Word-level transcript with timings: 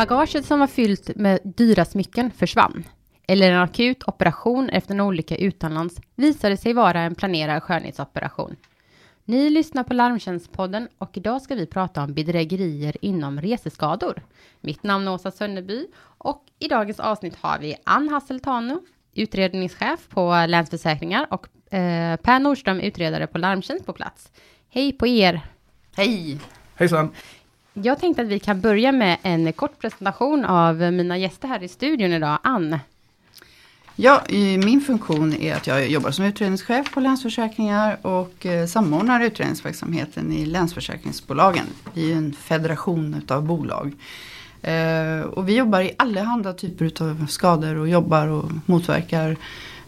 Bagaget 0.00 0.44
som 0.44 0.60
var 0.60 0.66
fyllt 0.66 1.16
med 1.16 1.38
dyra 1.44 1.84
smycken 1.84 2.30
försvann. 2.30 2.84
Eller 3.28 3.50
en 3.50 3.60
akut 3.60 4.02
operation 4.02 4.70
efter 4.70 4.94
en 4.94 5.00
olycka 5.00 5.36
utomlands 5.36 6.00
visade 6.16 6.56
sig 6.56 6.72
vara 6.72 7.00
en 7.00 7.14
planerad 7.14 7.62
skönhetsoperation. 7.62 8.56
Ni 9.24 9.50
lyssnar 9.50 9.84
på 9.84 9.94
Larmtjänstpodden 9.94 10.88
och 10.98 11.16
idag 11.16 11.42
ska 11.42 11.54
vi 11.54 11.66
prata 11.66 12.02
om 12.02 12.14
bedrägerier 12.14 12.96
inom 13.00 13.40
reseskador. 13.40 14.22
Mitt 14.60 14.82
namn 14.82 15.08
är 15.08 15.12
Åsa 15.12 15.30
Sönneby 15.30 15.86
och 16.02 16.44
i 16.58 16.68
dagens 16.68 17.00
avsnitt 17.00 17.36
har 17.40 17.58
vi 17.58 17.76
Ann 17.84 18.08
Hasseltano, 18.08 18.82
utredningschef 19.14 20.08
på 20.08 20.44
Länsförsäkringar 20.48 21.26
och 21.30 21.74
eh, 21.74 22.16
Per 22.16 22.38
Nordström, 22.38 22.80
utredare 22.80 23.26
på 23.26 23.38
Larmtjänst 23.38 23.86
på 23.86 23.92
plats. 23.92 24.32
Hej 24.68 24.92
på 24.92 25.06
er! 25.06 25.40
Hej! 25.96 26.40
Hejsan! 26.74 27.10
Jag 27.72 27.98
tänkte 27.98 28.22
att 28.22 28.28
vi 28.28 28.38
kan 28.38 28.60
börja 28.60 28.92
med 28.92 29.18
en 29.22 29.52
kort 29.52 29.78
presentation 29.78 30.44
av 30.44 30.76
mina 30.76 31.18
gäster 31.18 31.48
här 31.48 31.62
i 31.62 31.68
studion 31.68 32.12
idag. 32.12 32.38
Ann? 32.42 32.78
Ja, 33.96 34.22
min 34.64 34.80
funktion 34.80 35.34
är 35.34 35.54
att 35.54 35.66
jag 35.66 35.88
jobbar 35.88 36.10
som 36.10 36.24
utredningschef 36.24 36.94
på 36.94 37.00
Länsförsäkringar 37.00 37.98
och 38.02 38.46
eh, 38.46 38.66
samordnar 38.66 39.20
utredningsverksamheten 39.20 40.32
i 40.32 40.46
Länsförsäkringsbolagen. 40.46 41.64
Vi 41.94 42.12
är 42.12 42.16
en 42.16 42.32
federation 42.32 43.22
av 43.28 43.42
bolag. 43.42 43.92
Eh, 44.62 45.20
och 45.20 45.48
vi 45.48 45.56
jobbar 45.56 45.80
i 45.80 45.92
allehanda 45.96 46.52
typer 46.52 47.02
av 47.02 47.26
skador 47.26 47.76
och 47.76 47.88
jobbar 47.88 48.26
och 48.26 48.50
motverkar 48.66 49.36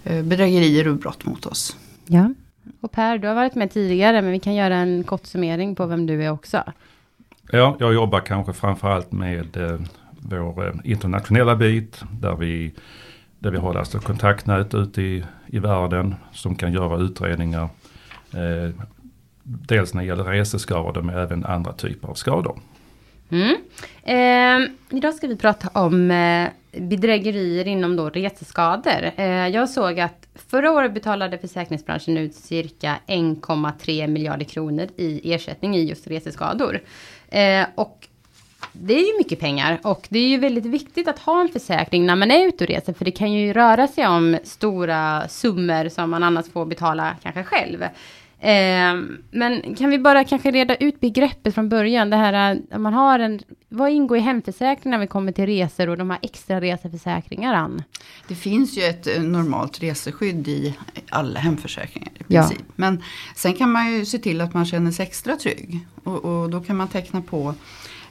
eh, 0.04 0.22
bedrägerier 0.22 0.88
och 0.88 0.96
brott 0.96 1.24
mot 1.24 1.46
oss. 1.46 1.76
Ja, 2.06 2.34
och 2.80 2.92
Per, 2.92 3.18
du 3.18 3.28
har 3.28 3.34
varit 3.34 3.54
med 3.54 3.72
tidigare, 3.72 4.22
men 4.22 4.32
vi 4.32 4.40
kan 4.40 4.54
göra 4.54 4.76
en 4.76 5.04
kort 5.04 5.26
summering 5.26 5.74
på 5.74 5.86
vem 5.86 6.06
du 6.06 6.24
är 6.24 6.30
också. 6.30 6.64
Ja, 7.54 7.76
jag 7.78 7.94
jobbar 7.94 8.20
kanske 8.20 8.52
framförallt 8.52 9.12
med 9.12 9.56
eh, 9.56 9.80
vår 10.10 10.66
eh, 10.66 10.74
internationella 10.84 11.56
bit 11.56 12.02
där 12.20 12.36
vi, 12.36 12.74
där 13.38 13.50
vi 13.50 13.58
har 13.58 13.74
alltså 13.74 13.98
kontaktnät 13.98 14.74
ute 14.74 15.02
i, 15.02 15.24
i 15.46 15.58
världen 15.58 16.14
som 16.32 16.54
kan 16.54 16.72
göra 16.72 16.98
utredningar. 16.98 17.68
Eh, 18.34 18.70
dels 19.42 19.94
när 19.94 20.02
det 20.02 20.08
gäller 20.08 20.24
reseskador 20.24 21.02
men 21.02 21.18
även 21.18 21.44
andra 21.44 21.72
typer 21.72 22.08
av 22.08 22.14
skador. 22.14 22.58
Mm. 23.30 23.56
Eh, 24.02 24.70
idag 24.90 25.14
ska 25.14 25.26
vi 25.26 25.36
prata 25.36 25.80
om 25.80 26.10
eh, 26.10 26.48
bedrägerier 26.80 27.68
inom 27.68 27.96
då 27.96 28.10
reseskador. 28.10 29.10
Eh, 29.16 29.48
jag 29.48 29.68
såg 29.68 30.00
att 30.00 30.21
förra 30.34 30.72
året 30.72 30.94
betalade 30.94 31.38
försäkringsbranschen 31.38 32.16
ut 32.16 32.34
cirka 32.34 32.98
1,3 33.06 34.06
miljarder 34.06 34.44
kronor 34.44 34.88
i 34.96 35.32
ersättning 35.32 35.76
i 35.76 35.84
just 35.84 36.06
reseskador. 36.06 36.80
Eh, 37.28 37.66
och 37.74 38.08
det 38.72 38.94
är 38.94 39.12
ju 39.12 39.18
mycket 39.18 39.40
pengar 39.40 39.80
och 39.82 40.06
det 40.10 40.18
är 40.18 40.28
ju 40.28 40.38
väldigt 40.38 40.66
viktigt 40.66 41.08
att 41.08 41.18
ha 41.18 41.40
en 41.40 41.48
försäkring 41.48 42.06
när 42.06 42.16
man 42.16 42.30
är 42.30 42.46
ute 42.46 42.64
och 42.64 42.70
reser. 42.70 42.92
För 42.92 43.04
det 43.04 43.10
kan 43.10 43.32
ju 43.32 43.52
röra 43.52 43.88
sig 43.88 44.06
om 44.06 44.38
stora 44.44 45.28
summor 45.28 45.88
som 45.88 46.10
man 46.10 46.22
annars 46.22 46.52
får 46.52 46.66
betala 46.66 47.16
kanske 47.22 47.44
själv. 47.44 47.84
Eh, 48.42 48.94
men 49.30 49.74
kan 49.74 49.90
vi 49.90 49.98
bara 49.98 50.24
kanske 50.24 50.50
reda 50.50 50.76
ut 50.76 51.00
begreppet 51.00 51.54
från 51.54 51.68
början? 51.68 52.10
Det 52.10 52.16
här 52.16 52.32
att 52.72 52.80
man 52.80 52.94
har 52.94 53.18
en, 53.18 53.40
vad 53.68 53.90
ingår 53.90 54.18
i 54.18 54.20
hemförsäkring 54.20 54.90
när 54.90 54.98
vi 54.98 55.06
kommer 55.06 55.32
till 55.32 55.46
resor 55.46 55.88
och 55.88 55.96
de 55.96 56.10
här 56.10 56.18
extra 56.22 56.60
reseförsäkringar 56.60 57.54
Ann? 57.54 57.82
Det 58.28 58.34
finns 58.34 58.78
ju 58.78 58.82
ett 58.82 59.06
eh, 59.06 59.22
normalt 59.22 59.82
reseskydd 59.82 60.48
i 60.48 60.74
alla 61.08 61.40
hemförsäkringar 61.40 62.10
i 62.14 62.24
princip. 62.24 62.58
Ja. 62.58 62.72
Men 62.76 63.02
sen 63.36 63.54
kan 63.54 63.72
man 63.72 63.92
ju 63.92 64.04
se 64.04 64.18
till 64.18 64.40
att 64.40 64.54
man 64.54 64.66
känner 64.66 64.90
sig 64.90 65.06
extra 65.06 65.36
trygg. 65.36 65.86
Och, 66.04 66.24
och 66.24 66.50
då 66.50 66.60
kan 66.60 66.76
man 66.76 66.88
teckna 66.88 67.20
på 67.20 67.54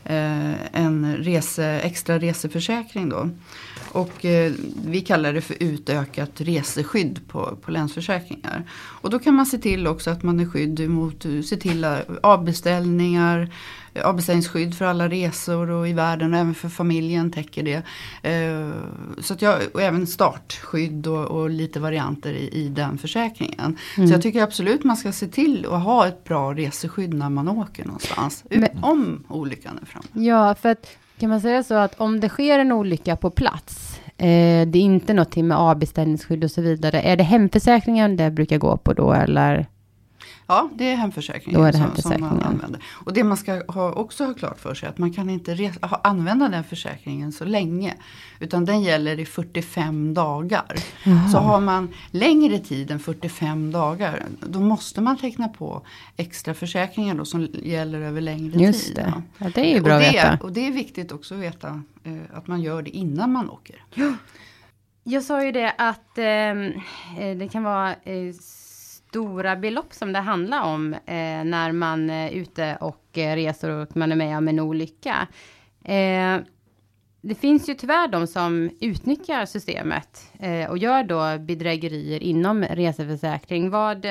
eh, 0.03 0.75
en 0.75 1.15
rese, 1.17 1.79
extra 1.83 2.19
reseförsäkring 2.19 3.09
då. 3.09 3.29
Och 3.91 4.25
eh, 4.25 4.51
vi 4.85 5.01
kallar 5.01 5.33
det 5.33 5.41
för 5.41 5.55
utökat 5.59 6.31
reseskydd 6.35 7.19
på, 7.27 7.57
på 7.61 7.71
Länsförsäkringar. 7.71 8.63
Och 9.01 9.09
då 9.09 9.19
kan 9.19 9.35
man 9.35 9.45
se 9.45 9.57
till 9.57 9.87
också 9.87 10.09
att 10.09 10.23
man 10.23 10.39
är 10.39 10.45
skydd 10.45 10.89
mot 10.89 11.23
se 11.45 11.57
till 11.57 11.87
avbeställningar, 12.23 13.49
avbeställningsskydd 14.03 14.75
för 14.75 14.85
alla 14.85 15.09
resor 15.09 15.69
och 15.69 15.87
i 15.87 15.93
världen 15.93 16.33
och 16.33 16.39
även 16.39 16.55
för 16.55 16.69
familjen 16.69 17.31
täcker 17.31 17.63
det. 17.63 17.83
Eh, 18.29 18.71
så 19.19 19.33
att 19.33 19.41
jag, 19.41 19.59
och 19.73 19.81
även 19.81 20.07
startskydd 20.07 21.07
och, 21.07 21.25
och 21.25 21.49
lite 21.49 21.79
varianter 21.79 22.33
i, 22.33 22.49
i 22.49 22.69
den 22.69 22.97
försäkringen. 22.97 23.77
Mm. 23.97 24.07
Så 24.07 24.13
jag 24.13 24.21
tycker 24.21 24.43
absolut 24.43 24.83
man 24.83 24.97
ska 24.97 25.11
se 25.11 25.27
till 25.27 25.65
att 25.65 25.83
ha 25.83 26.07
ett 26.07 26.23
bra 26.23 26.53
reseskydd 26.53 27.13
när 27.13 27.29
man 27.29 27.49
åker 27.49 27.85
någonstans. 27.85 28.43
Men, 28.49 28.69
om 28.81 29.23
olyckan 29.27 29.79
är 29.81 29.85
framme. 29.85 30.07
Ja, 30.27 30.55
för 30.55 30.69
att 30.69 30.97
kan 31.21 31.29
man 31.29 31.41
säga 31.41 31.63
så 31.63 31.73
att 31.73 31.99
om 31.99 32.19
det 32.19 32.29
sker 32.29 32.59
en 32.59 32.71
olycka 32.71 33.15
på 33.15 33.29
plats, 33.29 33.99
eh, 34.21 34.67
det 34.67 34.79
är 34.79 34.83
inte 34.83 35.13
någonting 35.13 35.47
med 35.47 35.57
avbeställningsskydd 35.57 36.43
och 36.43 36.51
så 36.51 36.61
vidare, 36.61 37.01
är 37.01 37.17
det 37.17 37.23
hemförsäkringen 37.23 38.17
det 38.17 38.31
brukar 38.31 38.57
gå 38.57 38.77
på 38.77 38.93
då 38.93 39.13
eller? 39.13 39.67
Ja, 40.51 40.69
det 40.73 40.91
är 40.91 40.95
hemförsäkringen, 40.95 41.61
Då 41.61 41.67
är 41.67 41.71
det 41.71 41.77
hemförsäkringen. 41.77 42.29
Som, 42.29 42.37
som 42.37 42.37
man 42.37 42.53
använder. 42.53 42.83
Och 43.05 43.13
det 43.13 43.23
man 43.23 43.37
ska 43.37 43.63
ha, 43.67 43.93
också 43.93 44.25
ha 44.25 44.33
klart 44.33 44.59
för 44.59 44.73
sig 44.73 44.89
att 44.89 44.97
man 44.97 45.13
kan 45.13 45.29
inte 45.29 45.53
resa, 45.53 45.87
ha, 45.87 46.01
använda 46.03 46.49
den 46.49 46.63
försäkringen 46.63 47.31
så 47.31 47.45
länge. 47.45 47.93
Utan 48.39 48.65
den 48.65 48.81
gäller 48.81 49.19
i 49.19 49.25
45 49.25 50.13
dagar. 50.13 50.75
Jaha. 51.03 51.29
Så 51.29 51.37
har 51.37 51.61
man 51.61 51.93
längre 52.11 52.59
tid 52.59 52.91
än 52.91 52.99
45 52.99 53.71
dagar 53.71 54.23
då 54.39 54.59
måste 54.59 55.01
man 55.01 55.17
teckna 55.17 55.47
på 55.47 55.85
extra 56.17 56.53
försäkringar 56.53 57.15
då, 57.15 57.25
som 57.25 57.47
gäller 57.63 58.01
över 58.01 58.21
längre 58.21 58.59
Just 58.59 58.85
tid. 58.85 58.95
Det. 58.95 59.13
Ja, 59.37 59.49
det 59.55 59.71
är 59.71 59.75
ju 59.75 59.81
bra 59.81 59.95
och 59.95 60.01
det, 60.01 60.07
att 60.07 60.13
veta. 60.13 60.37
Och 60.43 60.51
det 60.51 60.67
är 60.67 60.71
viktigt 60.71 61.11
också 61.11 61.35
att 61.35 61.41
veta 61.41 61.81
eh, 62.03 62.13
att 62.33 62.47
man 62.47 62.61
gör 62.61 62.81
det 62.81 62.89
innan 62.89 63.31
man 63.31 63.49
åker. 63.49 63.83
Ja. 63.93 64.13
Jag 65.03 65.23
sa 65.23 65.43
ju 65.43 65.51
det 65.51 65.73
att 65.77 66.17
ehm, 66.17 66.71
eh, 67.19 67.37
det 67.37 67.47
kan 67.51 67.63
vara 67.63 67.89
eh, 67.89 68.33
stora 69.11 69.55
belopp 69.55 69.93
som 69.93 70.13
det 70.13 70.19
handlar 70.19 70.63
om 70.63 70.93
eh, 70.93 71.43
när 71.43 71.71
man 71.71 72.09
är 72.09 72.29
ute 72.29 72.77
och 72.81 73.17
eh, 73.17 73.35
reser 73.35 73.69
och 73.69 73.97
man 73.97 74.11
är 74.11 74.15
med 74.15 74.37
om 74.37 74.47
en 74.47 74.59
olycka. 74.59 75.27
Eh, 75.83 76.37
det 77.21 77.35
finns 77.35 77.69
ju 77.69 77.73
tyvärr 77.73 78.07
de 78.07 78.27
som 78.27 78.69
utnyttjar 78.81 79.45
systemet 79.45 80.31
eh, 80.39 80.69
och 80.69 80.77
gör 80.77 81.03
då 81.03 81.43
bedrägerier 81.43 82.23
inom 82.23 82.63
reseförsäkring. 82.63 83.69
Vad, 83.69 84.05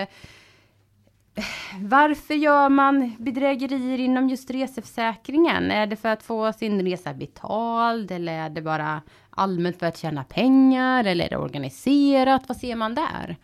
varför 1.80 2.34
gör 2.34 2.68
man 2.68 3.16
bedrägerier 3.18 3.98
inom 3.98 4.28
just 4.28 4.50
reseförsäkringen? 4.50 5.70
Är 5.70 5.86
det 5.86 5.96
för 5.96 6.08
att 6.08 6.22
få 6.22 6.52
sin 6.52 6.82
resa 6.82 7.14
betald 7.14 8.10
eller 8.10 8.32
är 8.32 8.50
det 8.50 8.62
bara 8.62 9.02
allmänt 9.30 9.78
för 9.78 9.86
att 9.86 9.98
tjäna 9.98 10.24
pengar 10.24 11.04
eller 11.04 11.24
är 11.24 11.30
det 11.30 11.36
organiserat? 11.36 12.42
Vad 12.48 12.56
ser 12.56 12.76
man 12.76 12.94
där? 12.94 13.36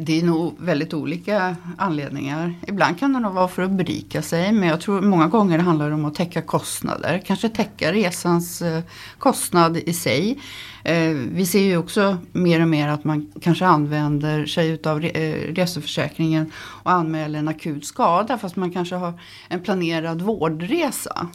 Det 0.00 0.20
är 0.20 0.24
nog 0.24 0.54
väldigt 0.58 0.94
olika 0.94 1.56
anledningar. 1.78 2.54
Ibland 2.66 2.98
kan 2.98 3.12
det 3.12 3.20
nog 3.20 3.32
vara 3.32 3.48
för 3.48 3.62
att 3.62 3.70
berika 3.70 4.22
sig 4.22 4.52
men 4.52 4.68
jag 4.68 4.80
tror 4.80 5.00
många 5.00 5.26
gånger 5.26 5.58
det 5.58 5.64
handlar 5.64 5.90
om 5.90 6.04
att 6.04 6.14
täcka 6.14 6.42
kostnader. 6.42 7.22
Kanske 7.26 7.48
täcka 7.48 7.92
resans 7.92 8.62
eh, 8.62 8.82
kostnad 9.18 9.76
i 9.76 9.92
sig. 9.92 10.38
Eh, 10.84 11.08
vi 11.08 11.46
ser 11.46 11.62
ju 11.62 11.76
också 11.76 12.18
mer 12.32 12.62
och 12.62 12.68
mer 12.68 12.88
att 12.88 13.04
man 13.04 13.32
kanske 13.40 13.66
använder 13.66 14.46
sig 14.46 14.80
av 14.84 15.04
eh, 15.04 15.54
reseförsäkringen 15.54 16.52
och 16.56 16.90
anmäler 16.90 17.38
en 17.38 17.48
akut 17.48 17.86
skada 17.86 18.38
fast 18.38 18.56
man 18.56 18.72
kanske 18.72 18.94
har 18.94 19.12
en 19.48 19.60
planerad 19.60 20.22
vårdresa. 20.22 21.28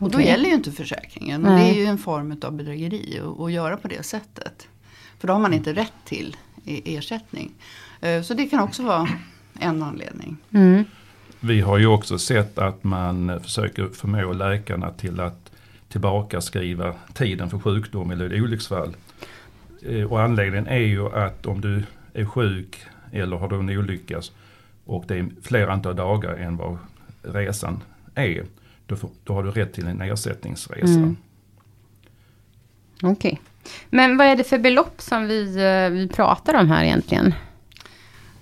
Och 0.00 0.10
då 0.10 0.20
gäller 0.20 0.48
ju 0.48 0.54
inte 0.54 0.72
försäkringen. 0.72 1.44
Och 1.46 1.52
det 1.52 1.62
är 1.62 1.74
ju 1.74 1.84
en 1.84 1.98
form 1.98 2.36
av 2.42 2.52
bedrägeri 2.52 3.20
att 3.38 3.52
göra 3.52 3.76
på 3.76 3.88
det 3.88 4.06
sättet. 4.06 4.68
För 5.18 5.28
då 5.28 5.34
har 5.34 5.40
man 5.40 5.54
inte 5.54 5.72
rätt 5.72 5.92
till 6.04 6.36
ersättning. 6.64 7.52
Eh, 8.00 8.22
så 8.22 8.34
det 8.34 8.46
kan 8.46 8.60
också 8.60 8.82
vara 8.82 9.08
en 9.60 9.82
anledning. 9.82 10.36
Mm. 10.50 10.84
Vi 11.40 11.60
har 11.60 11.78
ju 11.78 11.86
också 11.86 12.18
sett 12.18 12.58
att 12.58 12.84
man 12.84 13.40
försöker 13.42 13.88
förmå 13.88 14.32
läkarna 14.32 14.90
till 14.90 15.20
att 15.20 15.50
tillbaka 15.88 16.40
skriva 16.40 16.94
tiden 17.14 17.50
för 17.50 17.58
sjukdom 17.58 18.10
eller 18.10 18.42
olycksfall. 18.42 18.96
Eh, 19.82 20.12
och 20.12 20.22
anledningen 20.22 20.66
är 20.66 20.78
ju 20.78 21.06
att 21.06 21.46
om 21.46 21.60
du 21.60 21.82
är 22.12 22.24
sjuk 22.24 22.78
eller 23.12 23.36
har 23.36 23.48
du 23.48 23.56
en 23.56 23.78
olycka 23.78 24.20
och 24.84 25.04
det 25.08 25.18
är 25.18 25.28
fler 25.42 25.68
antal 25.68 25.96
dagar 25.96 26.34
än 26.34 26.56
vad 26.56 26.78
resan 27.22 27.82
är. 28.14 28.44
Då, 28.86 28.96
får, 28.96 29.10
då 29.24 29.34
har 29.34 29.42
du 29.42 29.50
rätt 29.50 29.72
till 29.72 29.86
en 29.86 30.00
ersättningsresa. 30.00 30.92
Mm. 30.92 31.16
Okej. 33.02 33.12
Okay. 33.12 33.36
Men 33.90 34.16
vad 34.16 34.26
är 34.26 34.36
det 34.36 34.44
för 34.44 34.58
belopp 34.58 35.00
som 35.00 35.26
vi, 35.26 35.56
eh, 35.56 35.90
vi 35.90 36.08
pratar 36.08 36.54
om 36.54 36.70
här 36.70 36.84
egentligen? 36.84 37.34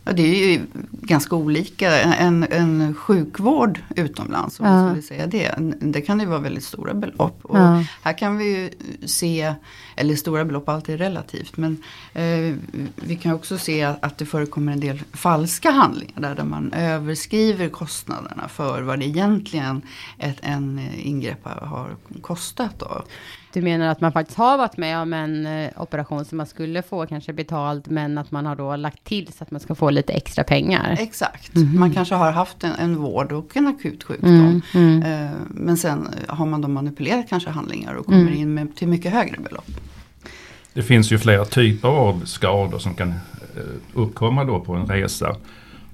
Ja, 0.08 0.14
det 0.14 0.22
är 0.22 0.52
ju 0.52 0.60
ganska 0.92 1.36
olika. 1.36 2.02
En, 2.02 2.46
en 2.50 2.94
sjukvård 2.94 3.80
utomlands, 3.96 4.60
om 4.60 4.66
ja. 4.66 4.72
man 4.72 4.88
skulle 4.88 5.02
säga 5.02 5.26
det, 5.26 5.54
det 5.80 6.00
kan 6.00 6.20
ju 6.20 6.26
vara 6.26 6.38
väldigt 6.38 6.64
stora 6.64 6.94
belopp. 6.94 7.38
Och 7.42 7.58
ja. 7.58 7.84
Här 8.02 8.18
kan 8.18 8.36
vi 8.36 8.44
ju 8.44 8.70
se, 9.06 9.54
eller 9.96 10.16
stora 10.16 10.44
belopp 10.44 10.68
alltid 10.68 10.94
är 10.94 10.98
relativt, 10.98 11.56
men 11.56 11.82
eh, 12.12 12.54
vi 12.96 13.16
kan 13.22 13.34
också 13.34 13.58
se 13.58 13.82
att 13.82 14.18
det 14.18 14.26
förekommer 14.26 14.72
en 14.72 14.80
del 14.80 15.02
falska 15.12 15.70
handlingar 15.70 16.20
där, 16.20 16.34
där 16.34 16.44
man 16.44 16.72
överskriver 16.72 17.68
kostnaderna 17.68 18.48
för 18.48 18.82
vad 18.82 18.98
det 18.98 19.06
egentligen 19.06 19.82
ett, 20.18 20.38
en 20.40 20.80
ingrepp 21.02 21.44
har 21.44 21.96
kostat. 22.22 22.78
Då. 22.78 23.02
Du 23.52 23.62
menar 23.62 23.86
att 23.86 24.00
man 24.00 24.12
faktiskt 24.12 24.38
har 24.38 24.58
varit 24.58 24.76
med 24.76 24.98
om 24.98 25.12
en 25.12 25.46
eh, 25.46 25.70
operation 25.76 26.24
som 26.24 26.38
man 26.38 26.46
skulle 26.46 26.82
få 26.82 27.06
kanske 27.06 27.32
betalt, 27.32 27.88
men 27.88 28.18
att 28.18 28.30
man 28.30 28.46
har 28.46 28.56
då 28.56 28.76
lagt 28.76 29.04
till 29.04 29.32
så 29.32 29.44
att 29.44 29.50
man 29.50 29.60
ska 29.60 29.74
få 29.74 29.90
lite 29.98 30.12
extra 30.12 30.44
pengar? 30.44 30.96
Exakt. 31.00 31.56
Mm 31.56 31.68
-hmm. 31.68 31.78
Man 31.78 31.94
kanske 31.94 32.14
har 32.14 32.32
haft 32.32 32.64
en, 32.64 32.72
en 32.72 32.96
vård 32.96 33.32
och 33.32 33.56
en 33.56 33.66
akut 33.66 34.04
sjukdom. 34.04 34.30
Mm, 34.30 34.62
mm. 34.74 35.02
Eh, 35.02 35.30
men 35.48 35.76
sen 35.76 36.08
har 36.28 36.46
man 36.46 36.60
då 36.60 36.68
manipulerat 36.68 37.26
kanske 37.28 37.50
handlingar 37.50 37.94
och 37.94 38.06
kommer 38.06 38.20
mm. 38.20 38.34
in 38.34 38.54
med, 38.54 38.76
till 38.76 38.88
mycket 38.88 39.12
högre 39.12 39.36
belopp. 39.40 39.70
Det 40.72 40.82
finns 40.82 41.12
ju 41.12 41.18
flera 41.18 41.44
typer 41.44 41.88
av 41.88 42.24
skador 42.24 42.78
som 42.78 42.94
kan 42.94 43.08
eh, 43.08 43.62
uppkomma 43.94 44.44
då 44.44 44.60
på 44.60 44.74
en 44.74 44.86
resa. 44.86 45.36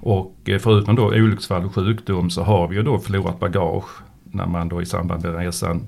Och 0.01 0.37
eh, 0.45 0.59
förutom 0.59 0.97
då 0.97 1.07
olycksfall 1.07 1.65
och 1.65 1.75
sjukdom 1.75 2.31
så 2.31 2.43
har 2.43 2.69
vi 2.69 2.77
ju 2.77 2.83
då 2.83 2.99
förlorat 2.99 3.41
bagage 3.41 3.89
när 4.25 4.47
man 4.47 4.69
då 4.69 4.83
i 4.83 4.87
samband 4.87 5.23
med 5.23 5.37
resan 5.37 5.81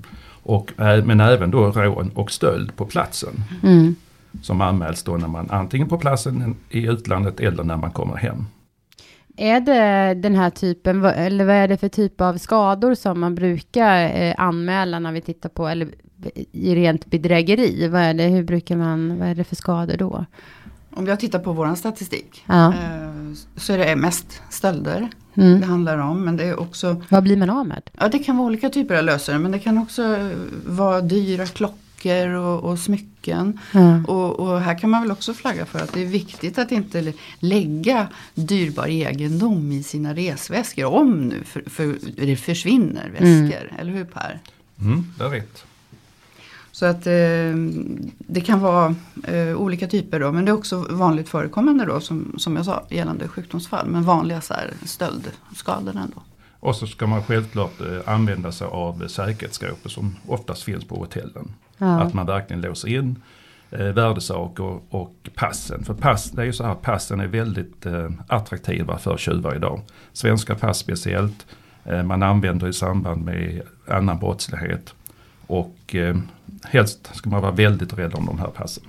och, 0.43 0.71
men 0.77 1.19
även 1.19 1.51
då 1.51 1.71
rån 1.71 2.11
och 2.15 2.31
stöld 2.31 2.75
på 2.75 2.85
platsen. 2.85 3.43
Mm. 3.63 3.95
Som 4.41 4.61
anmäls 4.61 5.03
då 5.03 5.17
när 5.17 5.27
man 5.27 5.49
antingen 5.49 5.87
på 5.87 5.97
platsen 5.97 6.55
i 6.69 6.87
utlandet 6.87 7.39
eller 7.39 7.63
när 7.63 7.77
man 7.77 7.91
kommer 7.91 8.15
hem. 8.15 8.45
Är 9.37 9.59
det 9.59 10.13
den 10.13 10.35
här 10.35 10.49
typen, 10.49 11.05
eller 11.05 11.45
vad 11.45 11.55
är 11.55 11.67
det 11.67 11.77
för 11.77 11.89
typ 11.89 12.21
av 12.21 12.37
skador 12.37 12.95
som 12.95 13.19
man 13.19 13.35
brukar 13.35 14.21
eh, 14.21 14.35
anmäla 14.37 14.99
när 14.99 15.11
vi 15.11 15.21
tittar 15.21 15.49
på, 15.49 15.67
eller 15.67 15.87
i 16.51 16.75
rent 16.75 17.05
bedrägeri? 17.05 17.87
Vad 17.87 18.01
är 18.01 18.13
det, 18.13 18.23
hur 18.23 18.43
brukar 18.43 18.75
man, 18.75 19.19
vad 19.19 19.27
är 19.27 19.35
det 19.35 19.43
för 19.43 19.55
skador 19.55 19.97
då? 19.97 20.25
Om 20.89 21.07
jag 21.07 21.19
tittar 21.19 21.39
på 21.39 21.53
vår 21.53 21.75
statistik 21.75 22.43
ja. 22.45 22.67
eh, 22.67 23.33
så 23.55 23.73
är 23.73 23.77
det 23.77 23.95
mest 23.95 24.41
stölder 24.49 25.09
mm. 25.33 25.59
det 25.59 25.65
handlar 25.65 25.97
om. 25.97 26.25
Men 26.25 26.37
det 26.37 26.43
är 26.43 26.59
också... 26.59 27.01
Vad 27.09 27.23
blir 27.23 27.37
man 27.37 27.49
av 27.49 27.67
med? 27.67 27.89
Ja 27.99 28.09
det 28.09 28.19
kan 28.19 28.37
vara 28.37 28.47
olika 28.47 28.69
typer 28.69 28.97
av 28.97 29.03
lösare 29.03 29.39
men 29.39 29.51
det 29.51 29.59
kan 29.59 29.77
också 29.77 30.31
vara 30.65 31.01
dyra 31.01 31.45
klockor 31.45 31.86
och, 32.05 32.63
och 32.63 32.79
smycken. 32.79 33.59
Mm. 33.73 34.05
Och, 34.05 34.39
och, 34.39 34.61
här 34.61 34.79
kan 34.79 34.89
man 34.89 35.01
väl 35.01 35.11
också 35.11 35.33
flagga 35.33 35.65
för 35.65 35.79
att 35.79 35.93
det 35.93 36.01
är 36.01 36.05
viktigt 36.05 36.57
att 36.57 36.71
inte 36.71 37.13
lägga 37.39 38.07
dyrbar 38.35 38.87
egendom 38.87 39.71
i 39.71 39.83
sina 39.83 40.13
resväskor. 40.13 40.85
Om 40.85 41.21
nu 41.21 41.43
för, 41.43 41.63
för 41.69 41.97
det 42.15 42.35
försvinner 42.35 43.09
väskor, 43.09 43.67
mm. 43.67 43.79
eller 43.79 43.91
hur 43.91 44.05
Per? 44.05 44.39
Mm, 44.79 45.13
det 45.17 45.23
är 45.23 45.29
rätt. 45.29 45.63
Så 46.71 46.85
att 46.85 47.07
eh, 47.07 47.53
det 48.17 48.41
kan 48.41 48.59
vara 48.59 48.95
eh, 49.23 49.55
olika 49.55 49.87
typer 49.87 50.19
då. 50.19 50.31
Men 50.31 50.45
det 50.45 50.51
är 50.51 50.53
också 50.53 50.85
vanligt 50.89 51.29
förekommande 51.29 51.85
då 51.85 51.99
som, 51.99 52.35
som 52.37 52.55
jag 52.55 52.65
sa 52.65 52.83
gällande 52.89 53.27
sjukdomsfall. 53.27 53.87
Men 53.87 54.03
vanliga 54.03 54.41
så 54.41 54.53
här, 54.53 54.73
stöldskador 54.85 55.95
ändå. 55.95 56.21
Och 56.59 56.75
så 56.75 56.87
ska 56.87 57.07
man 57.07 57.23
självklart 57.23 57.81
eh, 57.81 58.13
använda 58.13 58.51
sig 58.51 58.67
av 58.67 59.07
säkerhetsskåpet 59.07 59.91
som 59.91 60.15
oftast 60.27 60.63
finns 60.63 60.85
på 60.85 60.95
hotellen. 60.95 61.53
Ja. 61.77 62.01
Att 62.01 62.13
man 62.13 62.25
verkligen 62.25 62.61
låser 62.61 62.87
in 62.87 63.21
eh, 63.71 63.85
värdesaker 63.85 64.79
och 64.89 65.29
passen. 65.35 65.83
För 65.83 65.93
pass, 65.93 66.31
det 66.31 66.41
är 66.41 66.45
ju 66.45 66.53
så 66.53 66.63
här, 66.63 66.75
passen 66.75 67.19
är 67.19 67.27
väldigt 67.27 67.85
eh, 67.85 68.09
attraktiva 68.27 68.97
för 68.97 69.17
tjuvar 69.17 69.55
idag. 69.55 69.81
Svenska 70.13 70.55
pass 70.55 70.77
speciellt. 70.77 71.45
Eh, 71.85 72.03
man 72.03 72.23
använder 72.23 72.67
i 72.67 72.73
samband 72.73 73.25
med 73.25 73.61
annan 73.87 74.19
brottslighet. 74.19 74.93
Och 75.47 75.95
eh, 75.95 76.17
helst 76.63 77.15
ska 77.15 77.29
man 77.29 77.41
vara 77.41 77.51
väldigt 77.51 77.97
rädd 77.97 78.15
om 78.15 78.25
de 78.25 78.39
här 78.39 78.47
passen. 78.47 78.83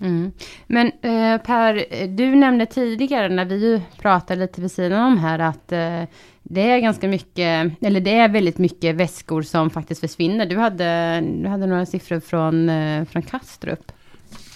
Mm. 0.00 0.32
Men 0.66 0.86
eh, 0.86 1.40
Per, 1.40 2.06
du 2.06 2.34
nämnde 2.34 2.66
tidigare 2.66 3.28
när 3.28 3.44
vi 3.44 3.82
pratade 3.98 4.40
lite 4.40 4.60
vid 4.60 4.72
sidan 4.72 5.06
om 5.06 5.18
här 5.18 5.38
att 5.38 5.72
eh, 5.72 6.02
det 6.46 6.70
är 6.70 6.78
ganska 6.78 7.08
mycket, 7.08 7.72
eller 7.80 8.00
det 8.00 8.18
är 8.18 8.28
väldigt 8.28 8.58
mycket 8.58 8.96
väskor 8.96 9.42
som 9.42 9.70
faktiskt 9.70 10.00
försvinner. 10.00 10.46
Du 10.46 10.56
hade, 10.56 11.20
du 11.20 11.48
hade 11.48 11.66
några 11.66 11.86
siffror 11.86 12.20
från, 12.20 12.68
eh, 12.68 13.04
från 13.04 13.22
Kastrup. 13.22 13.92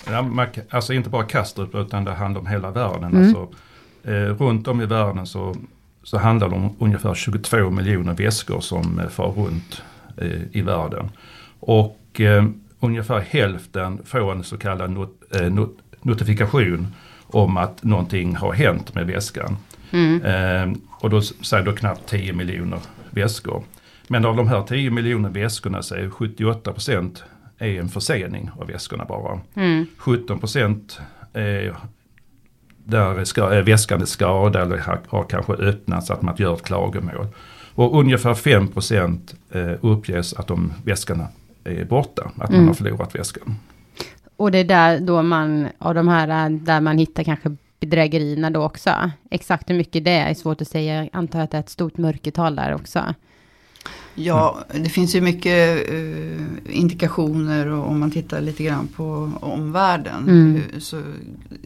Ja, 0.06 0.23
man, 0.23 0.46
alltså 0.70 0.93
inte 0.93 1.11
bara 1.11 1.25
Kastrup 1.25 1.75
utan 1.75 2.05
det 2.05 2.12
handlar 2.12 2.40
om 2.40 2.46
hela 2.46 2.70
världen. 2.70 3.05
Mm. 3.05 3.23
Alltså, 3.23 3.49
eh, 4.05 4.12
runt 4.12 4.69
om 4.69 4.81
i 4.81 4.87
världen 4.87 5.26
så, 5.26 5.56
så 6.02 6.19
handlar 6.19 6.49
det 6.49 6.55
om 6.55 6.76
ungefär 6.79 7.14
22 7.14 7.70
miljoner 7.70 8.14
väskor 8.14 8.61
som 8.61 8.99
eh, 8.99 9.08
far 9.08 9.31
runt 9.31 9.82
eh, 10.17 10.43
i 10.52 10.62
världen. 10.62 11.11
Och 11.61 12.20
eh, 12.20 12.44
ungefär 12.81 13.20
hälften 13.20 14.00
får 14.05 14.32
en 14.32 14.44
så 14.44 14.58
kallad 14.58 14.90
not, 14.90 15.23
eh, 15.35 15.52
not, 15.52 15.79
notifikation 16.02 16.87
om 17.26 17.56
att 17.56 17.85
någonting 17.85 18.37
har 18.37 18.52
hänt 18.52 18.94
med 18.94 19.06
väskan. 19.06 19.56
Mm. 19.90 20.81
Och 21.00 21.10
då 21.10 21.22
säger 21.22 21.64
då 21.64 21.72
knappt 21.72 22.08
10 22.08 22.32
miljoner 22.32 22.80
väskor. 23.10 23.64
Men 24.08 24.24
av 24.24 24.36
de 24.36 24.48
här 24.48 24.62
10 24.62 24.90
miljoner 24.90 25.30
väskorna 25.30 25.82
så 25.82 25.94
är 25.94 26.10
78 26.10 26.72
procent 26.72 27.24
är 27.58 27.80
en 27.80 27.88
försening 27.88 28.50
av 28.60 28.66
väskorna 28.66 29.04
bara. 29.04 29.40
Mm. 29.54 29.86
17 29.96 30.38
procent 30.38 31.00
är 31.32 31.76
där 32.84 33.24
ska, 33.24 33.46
väskan 33.46 34.00
är 34.00 34.04
skadad 34.04 34.62
eller 34.62 34.78
har, 34.78 35.00
har 35.08 35.24
kanske 35.24 35.52
öppnats 35.52 36.10
att 36.10 36.22
man 36.22 36.34
gör 36.38 36.54
ett 36.54 36.62
klagomål. 36.62 37.26
Och 37.74 38.00
ungefär 38.00 38.34
5 38.34 38.68
procent 38.68 39.34
eh, 39.50 39.72
uppges 39.80 40.34
att 40.34 40.46
de 40.46 40.72
väskorna 40.84 41.28
är 41.64 41.84
borta, 41.84 42.30
att 42.36 42.48
mm. 42.48 42.60
man 42.60 42.68
har 42.68 42.74
förlorat 42.74 43.14
väskan. 43.14 43.54
Och 44.36 44.50
det 44.50 44.58
är 44.58 44.64
där 44.64 45.00
då 45.00 45.22
man, 45.22 45.68
av 45.78 45.94
de 45.94 46.08
här, 46.08 46.50
där 46.50 46.80
man 46.80 46.98
hittar 46.98 47.24
kanske 47.24 47.56
bedrägerierna 47.88 48.50
då 48.50 48.62
också. 48.62 49.11
Exakt 49.31 49.70
hur 49.70 49.75
mycket 49.75 50.05
det 50.05 50.11
är, 50.11 50.31
är 50.31 50.35
svårt 50.35 50.61
att 50.61 50.69
säga. 50.69 50.94
Jag 50.96 51.11
antar 51.12 51.40
att 51.40 51.50
det 51.50 51.56
är 51.56 51.61
ett 51.61 51.69
stort 51.69 51.99
mörkertal 51.99 52.56
där 52.56 52.75
också. 52.75 53.14
Ja, 54.14 54.58
det 54.75 54.88
finns 54.88 55.14
ju 55.14 55.20
mycket 55.20 55.90
uh, 55.93 56.46
indikationer 56.70 57.67
och 57.67 57.88
om 57.90 58.00
man 58.00 58.11
tittar 58.11 58.40
lite 58.40 58.64
grann 58.64 58.88
på 58.88 59.32
omvärlden 59.40 60.29
mm. 60.29 60.62
så 60.81 61.02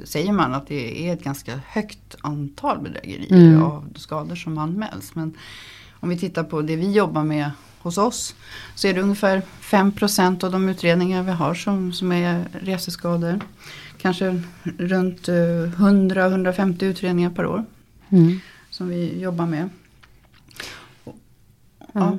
säger 0.05 0.33
man 0.33 0.55
att 0.55 0.67
det 0.67 1.09
är 1.09 1.13
ett 1.13 1.25
ganska 1.25 1.61
högt 1.67 2.17
antal 2.21 2.79
bedrägerier 2.79 3.49
mm. 3.49 3.63
av 3.63 3.93
skador 3.97 4.35
som 4.35 4.59
anmäls. 4.59 5.15
Men 5.15 5.35
om 6.01 6.09
vi 6.09 6.19
tittar 6.19 6.45
på 6.45 6.63
det 6.63 6.77
vi 6.77 6.93
jobbar 6.93 7.25
med 7.25 7.51
hos 7.79 7.99
oss 7.99 8.35
så 8.75 8.89
är 8.89 8.95
det 8.95 9.01
ungefär 9.01 9.43
5% 9.63 10.45
av 10.45 10.53
de 10.53 10.69
utredningar 10.69 11.23
vi 11.23 11.33
har 11.33 11.55
som, 11.55 11.93
som 11.93 12.13
är 12.13 12.45
reseskador. 12.53 13.41
Kanske 14.03 14.43
runt 14.79 15.29
100-150 15.29 16.83
eh, 16.83 16.89
utredningar 16.89 17.31
per 17.31 17.47
år. 17.47 17.65
Mm. 18.09 18.41
Som 18.71 18.89
vi 18.89 19.21
jobbar 19.21 19.47
med. 19.47 19.69
Ja. 21.93 22.19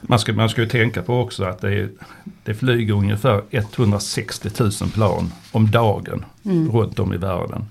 Man 0.00 0.18
ska, 0.18 0.32
man 0.32 0.48
ska 0.48 0.60
ju 0.60 0.68
tänka 0.68 1.02
på 1.02 1.20
också 1.20 1.44
att 1.44 1.60
det, 1.60 1.88
det 2.44 2.54
flyger 2.54 2.94
ungefär 2.94 3.42
160 3.50 4.48
000 4.60 4.70
plan 4.94 5.32
om 5.52 5.70
dagen 5.70 6.24
mm. 6.42 6.70
runt 6.70 6.98
om 6.98 7.14
i 7.14 7.16
världen. 7.16 7.64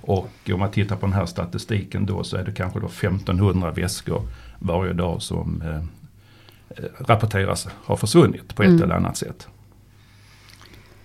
Och 0.00 0.50
om 0.52 0.60
man 0.60 0.70
tittar 0.70 0.96
på 0.96 1.06
den 1.06 1.14
här 1.14 1.26
statistiken 1.26 2.06
då 2.06 2.24
så 2.24 2.36
är 2.36 2.44
det 2.44 2.52
kanske 2.52 2.80
då 2.80 2.86
1500 2.86 3.70
väskor 3.70 4.22
varje 4.58 4.92
dag 4.92 5.22
som 5.22 5.62
eh, 5.62 5.82
Eh, 6.76 6.84
rapporteras 6.98 7.68
ha 7.84 7.96
försvunnit 7.96 8.54
på 8.54 8.62
ett 8.62 8.68
mm. 8.68 8.82
eller 8.82 8.94
annat 8.94 9.16
sätt. 9.16 9.48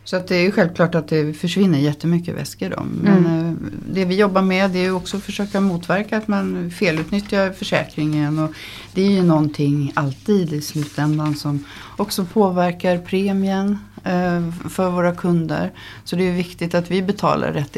Så 0.06 0.16
att 0.16 0.28
det 0.28 0.36
är 0.36 0.42
ju 0.42 0.52
självklart 0.52 0.96
att 0.96 1.08
det 1.08 1.34
försvinner 1.34 1.80
jättemycket 1.80 2.36
väskor 2.36 2.70
då. 2.70 2.84
Men 3.02 3.26
mm. 3.26 3.48
Eh, 3.48 3.54
det 3.94 4.06
vi 4.06 4.16
jobbar 4.16 4.42
med 4.42 4.72
det 4.72 4.86
är 4.86 4.96
också 4.96 5.18
att 5.18 5.24
försöka 5.24 5.62
motverka 5.62 6.18
att 6.18 6.28
man 6.28 6.72
felutnyttjar 6.72 7.52
försäkringen. 7.52 8.40
Och 8.40 8.52
det 8.94 9.02
är 9.02 9.12
ju 9.12 9.24
någonting 9.24 9.92
alltid 9.96 10.54
i 10.54 10.62
slutändan 10.62 11.36
som 11.36 11.66
också 11.98 12.26
påverkar 12.26 12.98
premien 12.98 13.78
eh, 14.04 14.52
för 14.70 14.90
våra 14.90 15.16
kunder. 15.16 15.72
Så 16.04 16.16
det 16.16 16.24
är 16.24 16.34
viktigt 16.34 16.76
att 16.76 16.92
vi 16.92 17.02
betalar 17.02 17.54
rätt 17.54 17.78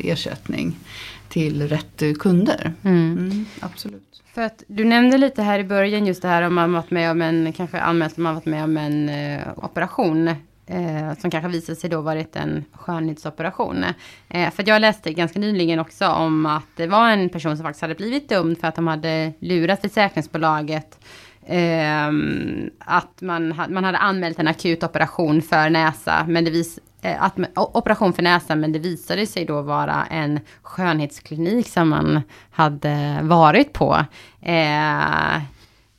ersättning 0.00 0.76
till 1.28 1.68
rätt 1.68 2.02
kunder. 2.18 2.72
Mm. 2.82 3.18
Mm, 3.18 3.46
absolut. 3.60 4.22
För 4.34 4.42
att 4.42 4.64
du 4.66 4.84
nämnde 4.84 5.18
lite 5.18 5.42
här 5.42 5.58
i 5.58 5.64
början 5.64 6.06
just 6.06 6.22
det 6.22 6.28
här 6.28 6.42
om 6.42 6.54
man 6.54 6.72
varit 6.72 6.90
med 6.90 7.10
om 7.10 7.22
en, 7.22 7.52
kanske 7.52 7.80
anmält 7.80 8.16
om 8.16 8.22
man 8.22 8.34
varit 8.34 8.46
med 8.46 8.64
om 8.64 8.76
en 8.76 9.08
eh, 9.08 9.40
operation. 9.56 10.30
Eh, 10.66 11.18
som 11.18 11.30
kanske 11.30 11.48
visade 11.48 11.76
sig 11.76 11.90
då 11.90 12.00
varit 12.00 12.36
en 12.36 12.64
skönhetsoperation. 12.72 13.84
Eh, 14.28 14.50
för 14.50 14.68
jag 14.68 14.80
läste 14.80 15.12
ganska 15.12 15.38
nyligen 15.38 15.78
också 15.78 16.08
om 16.08 16.46
att 16.46 16.66
det 16.76 16.86
var 16.86 17.10
en 17.10 17.28
person 17.28 17.56
som 17.56 17.64
faktiskt 17.64 17.82
hade 17.82 17.94
blivit 17.94 18.28
dömd 18.28 18.58
för 18.58 18.68
att 18.68 18.74
de 18.74 18.86
hade 18.86 19.32
lurat 19.38 19.80
försäkringsbolaget. 19.80 20.98
Eh, 21.46 22.08
att 22.78 23.20
man, 23.20 23.54
man 23.68 23.84
hade 23.84 23.98
anmält 23.98 24.38
en 24.38 24.48
akut 24.48 24.82
operation 24.82 25.42
för 25.42 25.70
näsa, 25.70 26.24
men 26.28 26.44
det 26.44 26.50
vis, 26.50 26.78
eh, 27.02 27.22
att, 27.22 27.38
operation 27.54 28.12
för 28.12 28.22
näsa, 28.22 28.56
men 28.56 28.72
det 28.72 28.78
visade 28.78 29.26
sig 29.26 29.44
då 29.44 29.62
vara 29.62 30.06
en 30.10 30.40
skönhetsklinik 30.62 31.68
som 31.68 31.88
man 31.88 32.20
hade 32.50 33.18
varit 33.22 33.72
på. 33.72 34.04
Eh, 34.40 35.42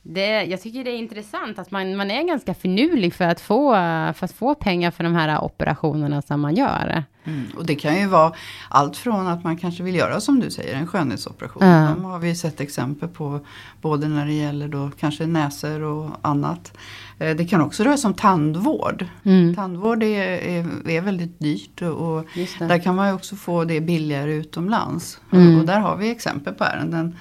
det, 0.06 0.44
jag 0.44 0.62
tycker 0.62 0.84
det 0.84 0.90
är 0.90 0.98
intressant 0.98 1.58
att 1.58 1.70
man, 1.70 1.96
man 1.96 2.10
är 2.10 2.22
ganska 2.22 2.54
finurlig 2.54 3.14
för 3.14 3.24
att, 3.24 3.40
få, 3.40 3.72
för 4.14 4.24
att 4.24 4.32
få 4.32 4.54
pengar 4.54 4.90
för 4.90 5.04
de 5.04 5.14
här 5.14 5.44
operationerna 5.44 6.22
som 6.22 6.40
man 6.40 6.54
gör. 6.54 7.04
Mm, 7.24 7.46
och 7.56 7.66
det 7.66 7.74
kan 7.74 8.00
ju 8.00 8.06
vara 8.06 8.32
allt 8.68 8.96
från 8.96 9.26
att 9.26 9.44
man 9.44 9.56
kanske 9.56 9.82
vill 9.82 9.94
göra 9.94 10.20
som 10.20 10.40
du 10.40 10.50
säger 10.50 10.74
en 10.74 10.86
skönhetsoperation. 10.86 11.62
Mm. 11.62 11.94
De 11.94 12.04
har 12.04 12.18
vi 12.18 12.34
sett 12.34 12.60
exempel 12.60 13.08
på 13.08 13.40
både 13.80 14.08
när 14.08 14.26
det 14.26 14.32
gäller 14.32 14.68
då 14.68 14.90
kanske 15.00 15.26
näsor 15.26 15.82
och 15.82 16.10
annat. 16.22 16.76
Eh, 17.18 17.36
det 17.36 17.44
kan 17.44 17.60
också 17.60 17.84
röra 17.84 17.96
sig 17.96 18.08
om 18.08 18.14
tandvård. 18.14 19.06
Mm. 19.24 19.54
Tandvård 19.54 20.02
är, 20.02 20.22
är, 20.22 20.88
är, 20.90 21.00
väldigt 21.00 21.38
dyrt 21.38 21.82
och 21.82 22.26
där 22.58 22.82
kan 22.82 22.94
man 22.94 23.08
ju 23.08 23.14
också 23.14 23.36
få 23.36 23.64
det 23.64 23.80
billigare 23.80 24.34
utomlands. 24.34 25.20
Mm. 25.32 25.58
Och 25.58 25.66
där 25.66 25.80
har 25.80 25.96
vi 25.96 26.10
exempel 26.10 26.54
på 26.54 26.64
ärenden 26.64 27.16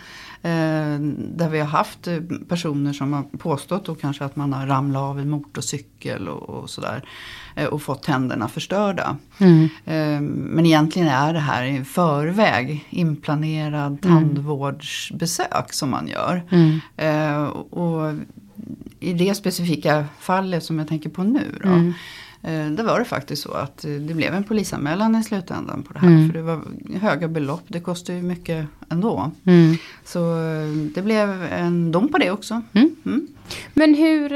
där 1.17 1.49
vi 1.49 1.59
har 1.59 1.67
haft 1.67 2.07
eh, 2.07 2.19
personer 2.47 2.93
som 2.93 3.13
har 3.13 3.23
påstått 3.23 3.85
då 3.85 3.95
kanske 3.95 4.25
att 4.25 4.35
man 4.35 4.53
har 4.53 4.67
ramlat 4.67 5.01
av 5.01 5.19
en 5.19 5.29
motorcykel 5.29 6.27
och, 6.27 6.49
och 6.49 6.69
sådär. 6.69 7.03
Eh, 7.55 7.65
och 7.65 7.81
fått 7.81 8.03
tänderna 8.03 8.47
förstörda. 8.47 9.17
Mm. 9.37 9.69
Men 10.25 10.65
egentligen 10.65 11.07
är 11.07 11.33
det 11.33 11.39
här 11.39 11.63
i 11.63 11.83
förväg 11.83 12.87
inplanerad 12.89 13.85
mm. 13.85 13.97
tandvårdsbesök 13.97 15.73
som 15.73 15.89
man 15.89 16.07
gör. 16.07 16.41
Mm. 16.49 17.49
Och 17.51 18.13
i 18.99 19.13
det 19.13 19.35
specifika 19.35 20.05
fallet 20.19 20.63
som 20.63 20.79
jag 20.79 20.87
tänker 20.87 21.09
på 21.09 21.23
nu 21.23 21.59
då. 21.63 21.69
Mm. 21.69 21.93
Eh, 22.43 22.67
det 22.67 22.83
var 22.83 22.99
det 22.99 23.05
faktiskt 23.05 23.43
så 23.43 23.51
att 23.51 23.85
eh, 23.85 23.91
det 23.91 24.13
blev 24.13 24.33
en 24.33 24.43
polisanmälan 24.43 25.15
i 25.15 25.23
slutändan 25.23 25.83
på 25.83 25.93
det 25.93 25.99
här. 25.99 26.07
Mm. 26.07 26.27
För 26.27 26.37
det 26.37 26.41
var 26.43 26.61
höga 26.99 27.27
belopp, 27.27 27.63
det 27.67 27.79
kostar 27.79 28.13
ju 28.13 28.21
mycket 28.21 28.67
ändå. 28.89 29.31
Mm. 29.45 29.75
Så 30.05 30.19
eh, 30.19 30.67
det 30.95 31.01
blev 31.01 31.43
en 31.43 31.91
dom 31.91 32.09
på 32.09 32.17
det 32.17 32.31
också. 32.31 32.61
Mm. 32.73 32.95
mm. 33.05 33.27
Men 33.73 33.93
hur, 33.93 34.29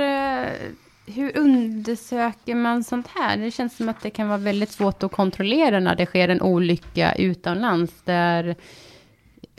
hur 1.12 1.38
undersöker 1.38 2.56
man 2.56 2.84
sånt 2.84 3.08
här? 3.16 3.38
Det 3.38 3.52
känns 3.52 3.78
som 3.78 3.90
att 3.90 4.02
det 4.02 4.10
kan 4.10 4.28
vara 4.28 4.38
väldigt 4.38 4.72
svårt 4.72 5.04
att 5.04 5.12
kontrollera 5.12 5.80
när 5.80 5.96
det 5.96 6.06
sker 6.06 6.30
en 6.30 6.42
olycka 6.42 7.16
utomlands. 7.16 7.94
Där 8.04 8.56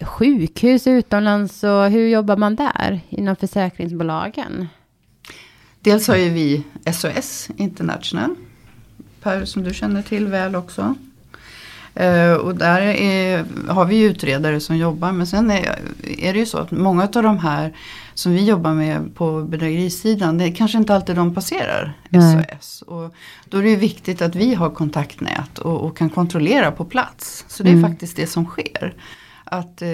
sjukhus 0.03 0.87
utomlands 0.87 1.65
och 1.65 1.91
hur 1.91 2.09
jobbar 2.09 2.37
man 2.37 2.57
där 2.57 3.01
inom 3.09 3.37
försäkringsbolagen? 3.37 4.69
Dels 5.81 6.09
har 6.09 6.17
ju 6.17 6.31
vi 6.31 6.63
SOS 6.93 7.49
International. 7.57 8.35
Per 9.23 9.45
som 9.45 9.65
du 9.65 9.75
känner 9.75 10.03
till 10.03 10.27
väl 10.27 10.57
också. 10.57 10.95
Uh, 12.01 12.33
och 12.33 12.55
där 12.55 12.81
är, 12.81 13.45
har 13.69 13.85
vi 13.85 14.01
utredare 14.01 14.61
som 14.61 14.77
jobbar. 14.77 15.13
Men 15.13 15.27
sen 15.27 15.51
är, 15.51 15.79
är 16.19 16.33
det 16.33 16.39
ju 16.39 16.47
så 16.47 16.59
att 16.59 16.71
många 16.71 17.03
av 17.03 17.23
de 17.23 17.39
här 17.39 17.73
som 18.15 18.33
vi 18.33 18.45
jobbar 18.45 18.75
med 18.75 19.15
på 19.15 19.43
bedrägerisidan. 19.43 20.39
Det 20.39 20.45
är 20.45 20.55
kanske 20.55 20.79
inte 20.79 20.95
alltid 20.95 21.17
de 21.17 21.35
passerar 21.35 21.99
SOS. 22.11 22.83
Och 22.83 23.15
då 23.45 23.59
är 23.59 23.63
det 23.63 23.77
viktigt 23.77 24.23
att 24.23 24.35
vi 24.35 24.55
har 24.55 24.71
kontaktnät 24.71 25.59
och, 25.59 25.81
och 25.81 25.97
kan 25.97 26.11
kontrollera 26.11 26.73
på 26.73 26.85
plats. 26.85 27.45
Så 27.49 27.63
det 27.63 27.69
är 27.69 27.75
mm. 27.75 27.91
faktiskt 27.91 28.17
det 28.17 28.27
som 28.27 28.47
sker 28.47 28.95
att 29.51 29.83
eh, 29.83 29.89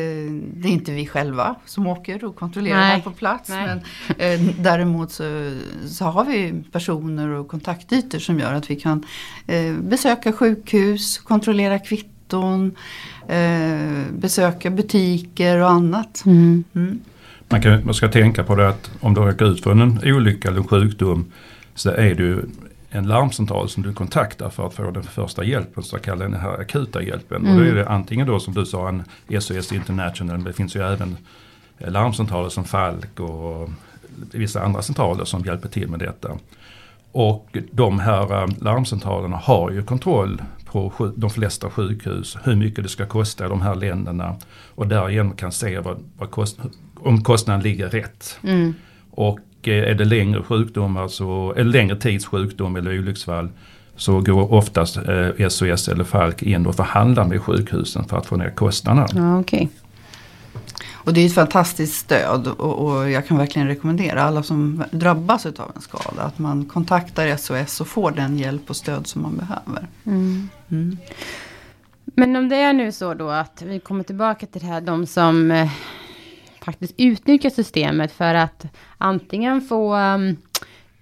det 0.54 0.68
är 0.68 0.72
inte 0.72 0.92
vi 0.92 1.06
själva 1.06 1.54
som 1.66 1.86
åker 1.86 2.24
och 2.24 2.36
kontrollerar 2.36 2.76
Nej. 2.76 2.90
här 2.90 3.00
på 3.00 3.10
plats. 3.10 3.48
Nej. 3.48 3.66
Men 3.66 3.78
eh, 4.18 4.54
däremot 4.58 5.12
så, 5.12 5.54
så, 5.86 6.04
har 6.04 6.24
vi 6.24 6.62
personer 6.72 7.28
och 7.28 7.48
kontaktytor 7.48 8.18
som 8.18 8.38
gör 8.38 8.54
att 8.54 8.70
vi 8.70 8.76
kan 8.76 9.04
eh, 9.46 9.72
besöka 9.72 10.32
sjukhus, 10.32 11.18
kontrollera 11.18 11.78
kvitton, 11.78 12.76
eh, 13.28 14.02
besöka 14.12 14.70
butiker 14.70 15.58
och 15.58 15.70
annat. 15.70 16.22
Mm. 16.26 16.64
Mm. 16.74 17.00
Man, 17.48 17.62
kan, 17.62 17.84
man 17.84 17.94
ska 17.94 18.08
tänka 18.08 18.44
på 18.44 18.54
det 18.54 18.68
att 18.68 18.90
om 19.00 19.14
du 19.14 19.20
råkar 19.20 19.46
ut 19.46 19.62
för 19.62 19.70
en 19.70 20.00
olycka 20.04 20.48
eller 20.48 20.58
en 20.58 20.68
sjukdom 20.68 21.32
så 21.74 21.90
är 21.90 22.14
det 22.14 22.44
en 22.94 23.06
larmcentral 23.06 23.68
som 23.68 23.82
du 23.82 23.92
kontaktar 23.92 24.50
för 24.50 24.66
att 24.66 24.74
få 24.74 24.90
den 24.90 25.02
första 25.02 25.44
hjälpen, 25.44 25.82
så 25.82 25.98
kallade 25.98 26.30
den 26.30 26.40
här 26.40 26.60
akuta 26.60 27.02
hjälpen. 27.02 27.42
Mm. 27.42 27.52
Och 27.52 27.60
då 27.60 27.70
är 27.70 27.74
det 27.74 27.88
antingen 27.88 28.26
då 28.26 28.40
som 28.40 28.54
du 28.54 28.66
sa 28.66 28.88
en 28.88 29.02
SOS 29.40 29.72
International, 29.72 30.36
men 30.36 30.44
det 30.44 30.52
finns 30.52 30.76
ju 30.76 30.82
även 30.82 31.16
larmcentraler 31.78 32.48
som 32.48 32.64
Falk 32.64 33.20
och 33.20 33.70
vissa 34.32 34.62
andra 34.62 34.82
centraler 34.82 35.24
som 35.24 35.44
hjälper 35.44 35.68
till 35.68 35.88
med 35.88 35.98
detta. 35.98 36.38
Och 37.12 37.56
de 37.70 37.98
här 37.98 38.42
eh, 38.42 38.48
larmcentralerna 38.60 39.36
har 39.36 39.70
ju 39.70 39.82
kontroll 39.82 40.42
på 40.64 41.12
de 41.16 41.30
flesta 41.30 41.70
sjukhus, 41.70 42.38
hur 42.44 42.56
mycket 42.56 42.84
det 42.84 42.90
ska 42.90 43.06
kosta 43.06 43.46
i 43.46 43.48
de 43.48 43.62
här 43.62 43.74
länderna. 43.74 44.36
Och 44.74 44.86
därigenom 44.86 45.36
kan 45.36 45.52
se 45.52 45.78
vad, 45.78 45.98
vad 46.18 46.30
kost, 46.30 46.58
om 46.96 47.22
kostnaden 47.24 47.62
ligger 47.62 47.88
rätt. 47.88 48.38
Mm. 48.42 48.74
Och 49.10 49.38
Eh, 49.68 49.90
är 49.90 49.94
det 49.94 50.04
längre 50.04 50.42
sjukdomar, 50.42 51.08
så, 51.08 51.54
eller 51.56 51.72
längre 51.72 51.96
tids 51.96 52.26
sjukdom 52.26 52.76
eller 52.76 52.98
olycksfall 52.98 53.48
så 53.96 54.20
går 54.20 54.52
oftast 54.52 54.96
eh, 54.96 55.48
SOS 55.48 55.88
eller 55.88 56.04
Falk 56.04 56.42
in 56.42 56.66
och 56.66 56.74
förhandlar 56.74 57.24
med 57.24 57.42
sjukhusen 57.42 58.04
för 58.04 58.16
att 58.16 58.26
få 58.26 58.36
ner 58.36 58.50
kostnaderna. 58.50 59.06
Ja, 59.14 59.38
okay. 59.38 59.68
Och 61.04 61.14
det 61.14 61.20
är 61.20 61.26
ett 61.26 61.34
fantastiskt 61.34 61.94
stöd 61.94 62.46
och, 62.46 62.86
och, 62.86 63.10
jag 63.10 63.26
kan 63.26 63.38
verkligen 63.38 63.68
rekommendera 63.68 64.22
alla 64.22 64.42
som 64.42 64.84
drabbas 64.90 65.46
av 65.46 65.72
en 65.74 65.80
skada 65.80 66.22
att 66.22 66.38
man 66.38 66.64
kontaktar 66.64 67.36
SOS 67.36 67.80
och 67.80 67.86
får 67.86 68.10
den 68.10 68.38
hjälp 68.38 68.70
och 68.70 68.76
stöd 68.76 69.06
som 69.06 69.22
man 69.22 69.36
behöver. 69.36 69.88
Mm. 70.04 70.48
Mm. 70.70 70.96
Men 72.04 72.36
om 72.36 72.48
det 72.48 72.56
är 72.56 72.72
nu 72.72 72.92
så 72.92 73.14
då 73.14 73.30
att 73.30 73.62
vi 73.62 73.80
kommer 73.80 74.04
tillbaka 74.04 74.46
till 74.46 74.60
det 74.60 74.66
här, 74.66 74.80
de 74.80 75.06
som 75.06 75.50
eh, 75.50 75.70
faktiskt 76.64 76.94
utnyttja 76.98 77.50
systemet 77.50 78.12
för 78.12 78.34
att 78.34 78.66
antingen 78.98 79.60
få 79.60 79.96
um, 79.96 80.36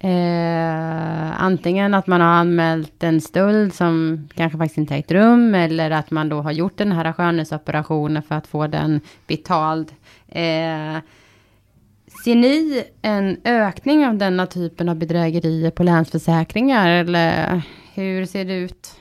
Eh, 0.05 1.43
antingen 1.43 1.95
att 1.95 2.07
man 2.07 2.21
har 2.21 2.29
anmält 2.29 3.03
en 3.03 3.21
stöld 3.21 3.75
som 3.75 4.29
kanske 4.35 4.59
faktiskt 4.59 4.79
inte 4.79 4.95
ägt 4.95 5.11
rum 5.11 5.55
eller 5.55 5.91
att 5.91 6.11
man 6.11 6.29
då 6.29 6.41
har 6.41 6.53
gjort 6.53 6.77
den 6.77 6.93
här 6.93 7.13
skönhetsoperationen 7.13 8.23
för 8.23 8.35
att 8.35 8.47
få 8.47 8.67
den 8.67 9.01
betald. 9.27 9.93
Eh, 10.29 10.97
ser 12.25 12.35
ni 12.35 12.85
en 13.03 13.37
ökning 13.45 14.07
av 14.07 14.17
denna 14.17 14.47
typen 14.47 14.89
av 14.89 14.97
bedrägerier 14.97 15.71
på 15.71 15.83
Länsförsäkringar 15.83 16.89
eller 16.89 17.63
hur 17.95 18.27
ser 18.27 18.45
det 18.45 18.55
ut? 18.55 18.97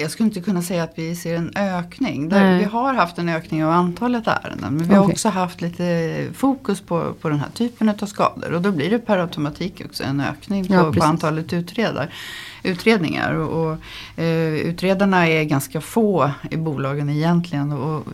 Jag 0.00 0.10
skulle 0.10 0.26
inte 0.26 0.40
kunna 0.40 0.62
säga 0.62 0.82
att 0.82 0.92
vi 0.94 1.16
ser 1.16 1.34
en 1.34 1.52
ökning. 1.56 2.28
Där 2.28 2.58
vi 2.58 2.64
har 2.64 2.94
haft 2.94 3.18
en 3.18 3.28
ökning 3.28 3.64
av 3.64 3.70
antalet 3.70 4.26
ärenden. 4.26 4.74
Men 4.74 4.88
vi 4.88 4.94
har 4.94 5.10
också 5.10 5.28
haft 5.28 5.60
lite 5.60 6.26
fokus 6.34 6.80
på, 6.80 7.14
på 7.20 7.28
den 7.28 7.38
här 7.38 7.50
typen 7.54 7.88
av 7.88 8.06
skador. 8.06 8.52
Och 8.52 8.62
då 8.62 8.70
blir 8.70 8.90
det 8.90 8.98
per 8.98 9.18
automatik 9.18 9.82
också 9.84 10.04
en 10.04 10.20
ökning 10.20 10.66
på, 10.66 10.74
ja, 10.74 10.92
på 10.92 11.04
antalet 11.04 11.52
utredare, 11.52 12.08
utredningar. 12.62 13.34
Och, 13.34 13.66
och 13.66 13.76
eh, 14.22 14.54
utredarna 14.54 15.28
är 15.28 15.44
ganska 15.44 15.80
få 15.80 16.30
i 16.50 16.56
bolagen 16.56 17.10
egentligen. 17.10 17.72
Och 17.72 18.04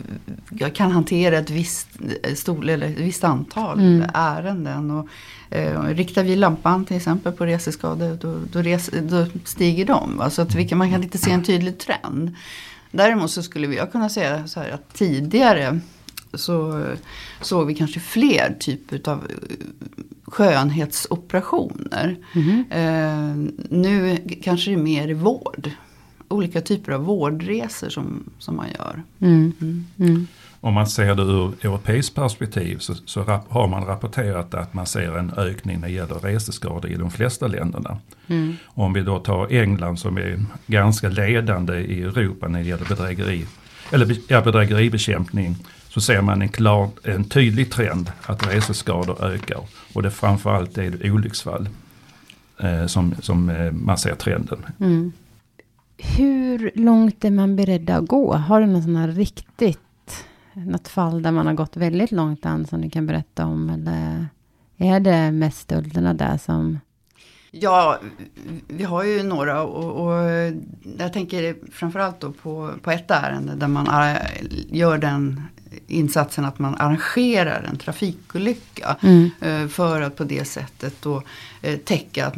kan 0.73 0.91
hantera 0.91 1.37
ett 1.37 1.49
visst, 1.49 1.89
stor, 2.35 2.69
eller 2.69 2.87
ett 2.87 2.99
visst 2.99 3.23
antal 3.23 3.79
mm. 3.79 4.09
ärenden. 4.13 4.91
Och, 4.91 5.07
Eh, 5.49 5.83
riktar 5.83 6.23
vi 6.23 6.35
lampan 6.35 6.85
till 6.85 6.97
exempel 6.97 7.33
på 7.33 7.45
reseskador 7.45 8.17
då, 8.21 8.35
då, 8.51 8.61
res, 8.61 8.89
då 9.03 9.25
stiger 9.43 9.85
de. 9.85 10.19
Alltså 10.19 10.41
att 10.41 10.55
vi 10.55 10.67
kan, 10.67 10.77
man 10.77 10.91
kan 10.91 11.03
inte 11.03 11.17
se 11.17 11.31
en 11.31 11.43
tydlig 11.43 11.77
trend. 11.77 12.35
Däremot 12.91 13.31
så 13.31 13.43
skulle 13.43 13.75
jag 13.75 13.91
kunna 13.91 14.09
säga 14.09 14.47
så 14.47 14.59
här 14.59 14.69
att 14.71 14.93
tidigare 14.93 15.79
så 16.33 16.85
såg 17.41 17.67
vi 17.67 17.75
kanske 17.75 17.99
fler 17.99 18.55
typer 18.59 19.11
av 19.11 19.17
eh, 19.17 19.55
skönhetsoperationer. 20.25 22.15
Mm. 22.35 22.65
Eh, 22.69 23.51
nu 23.69 24.17
kanske 24.43 24.71
det 24.71 24.75
är 24.75 24.83
mer 24.83 25.13
vård. 25.13 25.71
Olika 26.27 26.61
typer 26.61 26.91
av 26.91 27.03
vårdresor 27.03 27.89
som, 27.89 28.23
som 28.39 28.55
man 28.55 28.67
gör. 28.77 29.03
Mm. 29.19 29.53
Mm. 29.61 29.85
mm 29.99 30.27
om 30.61 30.73
man 30.73 30.87
ser 30.87 31.15
det 31.15 31.23
ur 31.23 31.53
europeiskt 31.61 32.15
perspektiv 32.15 32.77
så, 32.77 32.95
så 32.95 33.23
rap, 33.23 33.51
har 33.51 33.67
man 33.67 33.85
rapporterat 33.85 34.53
att 34.53 34.73
man 34.73 34.85
ser 34.85 35.17
en 35.17 35.33
ökning 35.37 35.79
när 35.79 35.87
det 35.87 35.93
gäller 35.93 36.15
reseskador 36.15 36.91
i 36.91 36.95
de 36.95 37.11
flesta 37.11 37.47
länderna. 37.47 37.97
Mm. 38.27 38.55
Om 38.65 38.93
vi 38.93 39.01
då 39.01 39.19
tar 39.19 39.53
England 39.53 39.99
som 39.99 40.17
är 40.17 40.45
ganska 40.67 41.09
ledande 41.09 41.77
i 41.77 42.01
Europa 42.01 42.47
när 42.47 42.59
det 42.59 42.69
gäller 42.69 42.85
bedrägeri, 42.85 43.45
eller 43.91 44.17
ja, 44.27 44.41
bedrägeribekämpning 44.41 45.55
så 45.89 46.01
ser 46.01 46.21
man 46.21 46.41
en, 46.41 46.49
klar, 46.49 46.89
en 47.03 47.23
tydlig 47.23 47.71
trend 47.71 48.11
att 48.21 48.47
reseskador 48.47 49.25
ökar. 49.25 49.59
Och 49.93 50.03
det 50.03 50.11
framförallt 50.11 50.77
är 50.77 50.89
det 50.91 51.11
olycksfall 51.11 51.69
eh, 52.59 52.85
som, 52.85 53.15
som 53.21 53.49
eh, 53.49 53.71
man 53.71 53.97
ser 53.97 54.15
trenden. 54.15 54.65
Mm. 54.79 55.11
Hur 55.97 56.71
långt 56.75 57.25
är 57.25 57.31
man 57.31 57.55
beredd 57.55 57.89
att 57.89 58.07
gå? 58.07 58.35
Har 58.35 58.61
du 58.61 58.67
någon 58.67 58.83
sån 58.83 58.95
här 58.95 59.07
riktigt 59.07 60.25
något 60.53 60.87
fall 60.87 61.21
där 61.21 61.31
man 61.31 61.47
har 61.47 61.53
gått 61.53 61.77
väldigt 61.77 62.11
långt 62.11 62.45
an 62.45 62.65
som 62.65 62.81
du 62.81 62.89
kan 62.89 63.07
berätta 63.07 63.45
om? 63.45 63.69
Eller 63.69 64.27
är 64.77 64.99
det 64.99 65.31
mest 65.31 65.59
stölderna 65.59 66.13
där 66.13 66.37
som... 66.37 66.79
Ja, 67.61 67.99
vi 68.67 68.83
har 68.83 69.03
ju 69.03 69.23
några 69.23 69.63
och, 69.63 70.07
och 70.07 70.13
jag 70.97 71.13
tänker 71.13 71.55
framförallt 71.71 72.19
då 72.19 72.31
på, 72.31 72.71
på 72.81 72.91
ett 72.91 73.11
ärende 73.11 73.55
där 73.55 73.67
man 73.67 74.17
gör 74.69 74.97
den 74.97 75.41
insatsen 75.87 76.45
att 76.45 76.59
man 76.59 76.75
arrangerar 76.75 77.63
en 77.69 77.77
trafikolycka. 77.77 78.97
Mm. 79.01 79.29
Eh, 79.41 79.67
för 79.67 80.01
att 80.01 80.15
på 80.15 80.23
det 80.23 80.45
sättet 80.45 81.01
då 81.01 81.23
eh, 81.61 81.77
täcka 81.77 82.31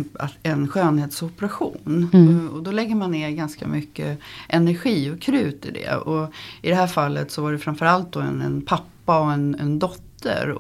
en 0.43 0.67
skönhetsoperation. 0.67 2.09
Mm. 2.13 2.47
Eh, 2.47 2.53
och 2.53 2.63
då 2.63 2.71
lägger 2.71 2.95
man 2.95 3.11
ner 3.11 3.29
ganska 3.29 3.67
mycket 3.67 4.19
energi 4.47 5.11
och 5.11 5.21
krut 5.21 5.65
i 5.65 5.71
det. 5.71 5.95
Och 5.95 6.33
i 6.61 6.69
det 6.69 6.75
här 6.75 6.88
fallet 6.88 7.31
så 7.31 7.41
var 7.41 7.51
det 7.51 7.59
framförallt 7.59 8.11
då 8.11 8.19
en, 8.19 8.41
en 8.41 8.61
pappa 8.61 9.19
och 9.19 9.31
en, 9.31 9.55
en 9.59 9.79
dotter 9.79 10.08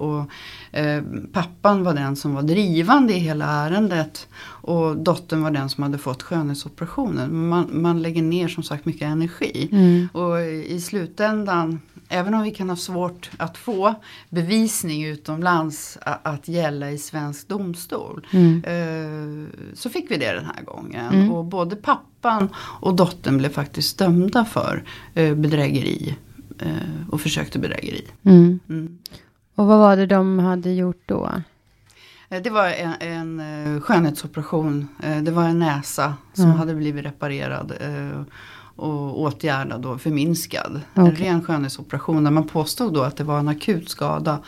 och 0.01 0.25
eh, 0.71 1.03
pappan 1.33 1.83
var 1.83 1.93
den 1.93 2.15
som 2.15 2.33
var 2.33 2.41
drivande 2.41 3.13
i 3.13 3.19
hela 3.19 3.45
ärendet. 3.45 4.27
Och 4.61 4.97
dottern 4.97 5.43
var 5.43 5.51
den 5.51 5.69
som 5.69 5.83
hade 5.83 5.97
fått 5.97 6.23
skönhetsoperationen. 6.23 7.49
Man, 7.49 7.69
man 7.71 8.01
lägger 8.01 8.21
ner 8.21 8.47
som 8.47 8.63
sagt 8.63 8.85
mycket 8.85 9.07
energi. 9.07 9.69
Mm. 9.71 10.09
Och 10.13 10.41
i 10.41 10.81
slutändan 10.81 11.79
även 12.09 12.33
om 12.33 12.43
vi 12.43 12.51
kan 12.51 12.69
ha 12.69 12.75
svårt 12.75 13.29
att 13.37 13.57
få 13.57 13.95
bevisning 14.29 15.05
utomlands 15.05 15.97
att 16.01 16.47
gälla 16.47 16.91
i 16.91 16.97
svensk 16.97 17.47
domstol. 17.47 18.27
Mm. 18.31 18.63
Eh, 18.63 19.49
så 19.73 19.89
fick 19.89 20.11
vi 20.11 20.17
det 20.17 20.33
den 20.33 20.45
här 20.45 20.63
gången. 20.63 21.13
Mm. 21.13 21.31
Och 21.31 21.45
både 21.45 21.75
pappan 21.75 22.49
och 22.55 22.95
dottern 22.95 23.37
blev 23.37 23.49
faktiskt 23.49 23.97
dömda 23.97 24.45
för 24.45 24.83
eh, 25.13 25.35
bedrägeri. 25.35 26.15
Eh, 26.59 27.09
och 27.11 27.21
försök 27.21 27.51
till 27.51 27.61
bedrägeri. 27.61 28.05
Mm. 28.23 28.59
Mm. 29.59 29.61
Och 29.61 29.67
vad 29.67 29.79
var 29.79 29.97
det 29.97 30.05
de 30.05 30.39
hade 30.39 30.71
gjort 30.71 31.01
då? 31.05 31.31
Det 32.29 32.49
var 32.49 32.67
en, 32.67 32.93
en 33.39 33.81
skönhetsoperation. 33.81 34.87
Det 35.21 35.31
var 35.31 35.43
en 35.43 35.59
näsa 35.59 36.13
som 36.33 36.51
hade 36.51 36.75
blivit 36.75 37.05
reparerad 37.05 37.73
och 38.79 39.21
åtgärdad 39.21 39.85
och 39.85 40.01
förminskad. 40.01 40.81
Okay. 40.91 41.05
En 41.05 41.15
ren 41.15 41.43
skönhetsoperation 41.43 42.23
där 42.23 42.31
man 42.31 42.47
påstod 42.47 42.93
då 42.93 43.01
att 43.01 43.17
det 43.17 43.23
var 43.23 43.39
en 43.39 43.47
akut 43.47 43.89
skada 43.89 44.39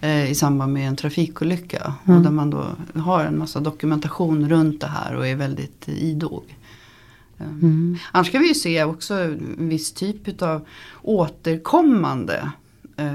eh, 0.00 0.30
i 0.30 0.34
samband 0.34 0.72
med 0.72 0.88
en 0.88 0.96
trafikolycka. 0.96 1.94
Mm. 2.04 2.16
Och 2.16 2.24
där 2.24 2.30
man 2.30 2.50
då 2.50 2.66
har 2.94 3.24
en 3.24 3.38
massa 3.38 3.60
dokumentation 3.60 4.48
runt 4.48 4.80
det 4.80 4.86
här 4.86 5.14
och 5.16 5.26
är 5.26 5.36
väldigt 5.36 5.88
idog. 5.88 6.56
Eh, 7.38 7.46
mm. 7.46 7.98
Annars 8.12 8.26
ska 8.26 8.38
vi 8.38 8.48
ju 8.48 8.54
se 8.54 8.84
också 8.84 9.14
en 9.14 9.68
viss 9.68 9.92
typ 9.92 10.42
av 10.42 10.66
återkommande 11.02 12.50
eh, 12.96 13.14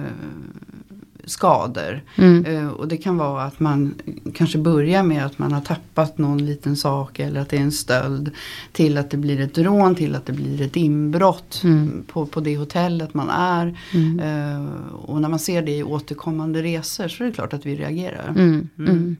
skador. 1.26 2.02
Mm. 2.16 2.46
Uh, 2.46 2.68
och 2.68 2.88
det 2.88 2.98
kan 2.98 3.18
vara 3.18 3.44
att 3.44 3.60
man 3.60 3.96
kanske 4.34 4.58
börjar 4.58 5.04
med 5.04 5.26
att 5.26 5.40
man 5.40 5.52
har 5.52 5.62
tappat 5.62 6.18
någon 6.18 6.46
liten 6.46 6.76
sak 6.76 7.20
eller 7.20 7.42
att 7.42 7.50
det 7.50 7.58
är 7.58 7.62
en 7.62 7.72
stöld. 7.72 8.32
Till 8.72 8.98
att 8.98 9.12
det 9.12 9.18
blir 9.18 9.42
ett 9.42 9.58
rån, 9.58 9.96
till 9.96 10.16
att 10.16 10.26
det 10.26 10.34
blir 10.34 10.62
ett 10.62 10.76
inbrott 10.76 11.62
mm. 11.64 12.04
på, 12.08 12.26
på 12.26 12.40
det 12.40 12.58
hotellet 12.58 13.14
man 13.14 13.30
är. 13.30 13.80
Mm. 13.94 14.20
Uh, 14.20 14.94
och 14.94 15.22
när 15.22 15.30
man 15.30 15.40
ser 15.40 15.62
det 15.62 15.78
i 15.78 15.84
återkommande 15.84 16.64
resor 16.64 17.08
så 17.08 17.24
är 17.24 17.28
det 17.28 17.34
klart 17.34 17.54
att 17.54 17.66
vi 17.66 17.76
reagerar. 17.76 18.30
Mm. 18.30 18.70
Mm. 18.78 18.90
Mm. 18.90 19.18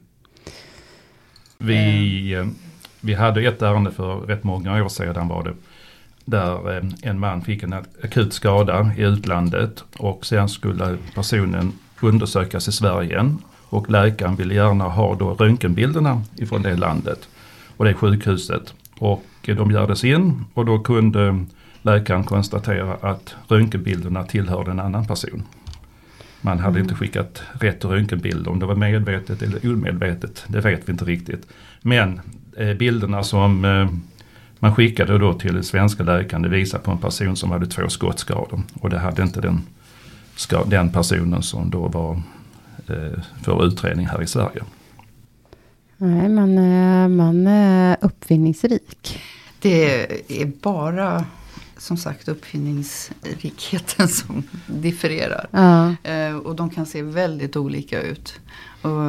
Vi, 1.58 2.32
eh, 2.32 2.46
vi 3.00 3.14
hade 3.14 3.42
ett 3.42 3.62
ärende 3.62 3.90
för 3.90 4.20
rätt 4.20 4.44
många 4.44 4.84
år 4.84 4.88
sedan 4.88 5.28
var 5.28 5.44
det 5.44 5.54
där 6.24 6.84
en 7.02 7.18
man 7.18 7.42
fick 7.42 7.62
en 7.62 7.72
akut 7.72 8.32
skada 8.32 8.90
i 8.96 9.02
utlandet 9.02 9.84
och 9.96 10.26
sen 10.26 10.48
skulle 10.48 10.96
personen 11.14 11.72
undersökas 12.02 12.68
i 12.68 12.72
Sverige 12.72 13.10
igen. 13.10 13.38
Och 13.68 13.90
läkaren 13.90 14.36
ville 14.36 14.54
gärna 14.54 14.84
ha 14.84 15.14
då 15.14 15.34
röntgenbilderna 15.34 16.22
ifrån 16.36 16.62
det 16.62 16.76
landet 16.76 17.28
och 17.76 17.84
det 17.84 17.94
sjukhuset. 17.94 18.74
Och 18.98 19.24
de 19.42 19.70
gjordes 19.70 20.04
in 20.04 20.44
och 20.54 20.66
då 20.66 20.78
kunde 20.78 21.44
läkaren 21.82 22.24
konstatera 22.24 22.94
att 22.94 23.34
röntgenbilderna 23.48 24.24
tillhörde 24.24 24.70
en 24.70 24.80
annan 24.80 25.06
person. 25.06 25.42
Man 26.40 26.58
hade 26.58 26.70
mm. 26.70 26.82
inte 26.82 26.94
skickat 26.94 27.42
rätt 27.52 27.84
röntgenbild. 27.84 28.48
Om 28.48 28.58
det 28.58 28.66
var 28.66 28.74
medvetet 28.74 29.42
eller 29.42 29.72
omedvetet, 29.72 30.44
det 30.46 30.60
vet 30.60 30.88
vi 30.88 30.92
inte 30.92 31.04
riktigt. 31.04 31.46
Men 31.82 32.20
eh, 32.56 32.74
bilderna 32.74 33.22
som 33.22 33.64
eh, 33.64 33.88
man 34.58 34.74
skickade 34.74 35.18
då 35.18 35.34
till 35.34 35.54
den 35.54 35.64
svenska 35.64 36.02
läkaren, 36.02 36.42
det 36.42 36.48
visar 36.48 36.78
på 36.78 36.90
en 36.90 36.98
person 36.98 37.36
som 37.36 37.50
hade 37.50 37.66
två 37.66 37.88
skottskador. 37.88 38.62
Och 38.74 38.90
det 38.90 38.98
hade 38.98 39.22
inte 39.22 39.40
den 39.40 39.62
ska, 40.40 40.64
den 40.64 40.92
personen 40.92 41.42
som 41.42 41.70
då 41.70 41.88
var 41.88 42.22
eh, 42.86 43.22
för 43.42 43.66
utredning 43.66 44.06
här 44.06 44.22
i 44.22 44.26
Sverige. 44.26 44.62
Nej, 45.96 46.28
man, 46.28 46.54
man 47.16 47.46
är 47.46 47.96
uppfinningsrik. 48.00 49.20
Det 49.60 50.40
är 50.42 50.46
bara 50.62 51.24
som 51.76 51.96
sagt 51.96 52.28
uppfinningsrikheten 52.28 54.08
som 54.18 54.42
differerar. 54.66 55.46
Ja. 55.50 56.10
Eh, 56.10 56.36
och 56.36 56.56
de 56.56 56.70
kan 56.70 56.86
se 56.86 57.02
väldigt 57.02 57.56
olika 57.56 58.02
ut. 58.02 58.40
Och 58.82 59.00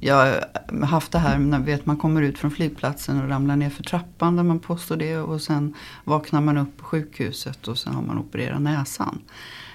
jag 0.00 0.14
har 0.14 0.86
haft 0.86 1.12
det 1.12 1.18
här 1.18 1.38
när 1.38 1.58
vet, 1.58 1.86
man 1.86 1.96
kommer 1.96 2.22
ut 2.22 2.38
från 2.38 2.50
flygplatsen 2.50 3.22
och 3.22 3.28
ramlar 3.28 3.56
ner 3.56 3.70
för 3.70 3.82
trappan 3.82 4.36
där 4.36 4.42
man 4.42 4.58
påstår 4.58 4.96
det. 4.96 5.16
Och 5.16 5.42
sen 5.42 5.74
vaknar 6.04 6.40
man 6.40 6.58
upp 6.58 6.76
på 6.76 6.84
sjukhuset 6.84 7.68
och 7.68 7.78
sen 7.78 7.94
har 7.94 8.02
man 8.02 8.18
opererat 8.18 8.60
näsan. 8.60 9.18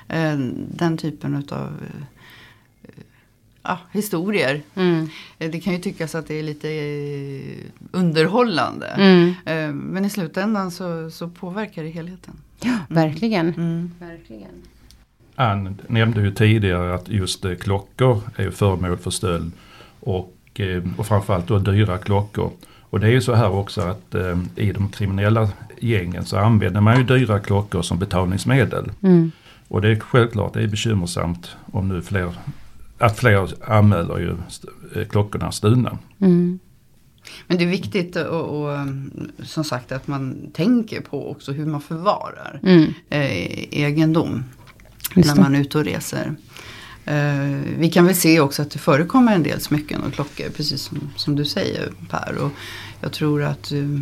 Eh, 0.08 0.38
den 0.68 0.98
typen 0.98 1.36
av 1.36 1.72
eh, 1.82 2.04
ja, 3.63 3.80
historier. 3.92 4.62
Mm. 4.76 5.10
Eh, 5.39 5.52
det 5.52 5.60
kan 5.60 5.74
ju 5.74 5.80
tyckas 5.80 6.16
att 6.16 6.28
det 6.28 6.39
är 6.39 6.44
lite 6.44 6.68
underhållande. 7.92 8.88
Mm. 8.88 9.78
Men 9.78 10.06
i 10.06 10.10
slutändan 10.10 10.72
så, 10.72 11.12
så 11.12 11.28
påverkar 11.28 11.84
det 11.84 11.89
helheten. 11.89 12.34
Ja, 12.60 12.70
mm. 12.70 12.84
verkligen. 12.89 13.48
Mm. 13.48 13.92
verkligen. 14.00 14.52
Ann 15.36 15.82
nämnde 15.88 16.22
ju 16.22 16.32
tidigare 16.32 16.96
att 16.96 17.10
just 17.10 17.46
klockor 17.60 18.22
är 18.36 18.50
föremål 18.50 18.98
för 18.98 19.12
stöld. 19.12 19.52
Och, 20.00 20.62
och 20.98 21.08
framförallt 21.08 21.48
då 21.48 21.60
dyra 21.60 21.98
klockor. 21.98 22.52
Och 22.94 23.00
det 23.00 23.08
är 23.08 23.12
ju 23.12 23.22
så 23.22 23.34
här 23.34 23.52
också 23.52 23.82
att 23.82 24.16
eh, 24.16 24.39
i 24.56 24.72
de 24.72 24.89
kriminella 24.89 25.50
gängen 25.80 26.26
så 26.26 26.38
använder 26.38 26.82
man 26.82 26.98
ju 26.98 27.04
dyra 27.04 27.39
klockor 27.39 27.82
som 27.82 28.00
betalningsmedel. 28.00 28.92
Mm. 29.02 29.32
Och 29.74 29.82
det 29.82 29.90
är 29.90 30.00
självklart 30.00 30.54
det 30.54 30.64
är 30.64 30.68
bekymmersamt 30.68 31.56
om 31.72 31.88
nu 31.88 32.02
fler, 32.02 32.34
att 32.98 33.20
fler 33.20 33.54
anmäler 33.72 34.18
ju 34.18 34.36
eh, 34.96 35.08
klockorna 35.08 35.52
stulna. 35.52 35.98
Mm. 36.20 36.60
Men 37.48 37.58
det 37.58 37.64
är 37.64 37.68
viktigt 37.68 38.16
och, 38.16 38.66
och, 38.66 38.78
som 39.44 39.64
sagt 39.64 39.92
att 39.92 40.08
man 40.08 40.52
tänker 40.54 41.02
på 41.02 41.32
också 41.32 41.52
hur 41.52 41.66
man 41.66 41.82
förvarar 41.82 42.60
mm. 42.64 42.94
eh, 43.10 43.74
egendom. 43.74 44.44
när 45.16 45.36
man 45.36 45.56
är 45.56 45.60
ute 45.60 45.78
och 45.78 45.86
reser. 45.86 46.36
Eh, 47.06 47.60
vi 47.78 47.89
kan 47.89 48.06
väl 48.06 48.16
se 48.16 48.39
också 48.39 48.62
att 48.62 48.72
det 48.72 48.80
förekommer 48.80 49.36
en 49.36 49.44
del 49.44 49.60
smycken 49.60 50.02
och 50.04 50.13
klockor 50.13 50.50
precis 50.50 50.82
som, 50.82 51.10
som 51.16 51.36
du 51.36 51.46
säger 51.46 51.92
Per. 52.10 52.38
Och 52.38 52.52
jag 53.02 53.12
tror 53.12 53.44
att 53.44 53.72
uh, 53.72 54.00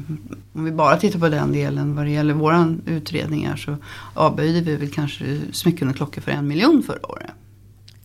om 0.54 0.64
vi 0.66 0.72
bara 0.72 0.98
tittar 0.98 1.20
på 1.20 1.30
den 1.30 1.52
delen 1.52 1.96
vad 1.96 2.06
det 2.06 2.12
gäller 2.12 2.34
våra 2.34 2.76
utredningar 2.86 3.56
så 3.56 3.78
avböjde 4.14 4.62
vi 4.62 4.76
väl 4.76 4.90
kanske 4.90 5.40
smycken 5.52 5.90
och 5.90 5.96
klockor 5.96 6.22
för 6.22 6.32
en 6.32 6.48
miljon 6.48 6.84
förra 6.84 7.12
året. 7.12 7.32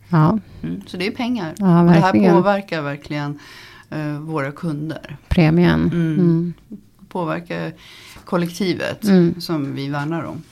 Ja. 0.09 0.39
Mm, 0.63 0.81
så 0.87 0.97
det 0.97 1.07
är 1.07 1.11
pengar. 1.11 1.53
Ja, 1.57 1.81
och 1.81 1.87
det 1.87 1.99
här 1.99 2.33
påverkar 2.33 2.81
verkligen 2.81 3.39
uh, 3.95 4.19
våra 4.19 4.51
kunder. 4.51 5.17
Premien. 5.27 5.81
Mm. 5.81 6.13
Mm. 6.13 6.53
Påverkar 7.09 7.73
kollektivet 8.25 9.03
mm. 9.03 9.41
som 9.41 9.75
vi 9.75 9.89
värnar 9.89 10.23
om. 10.23 10.43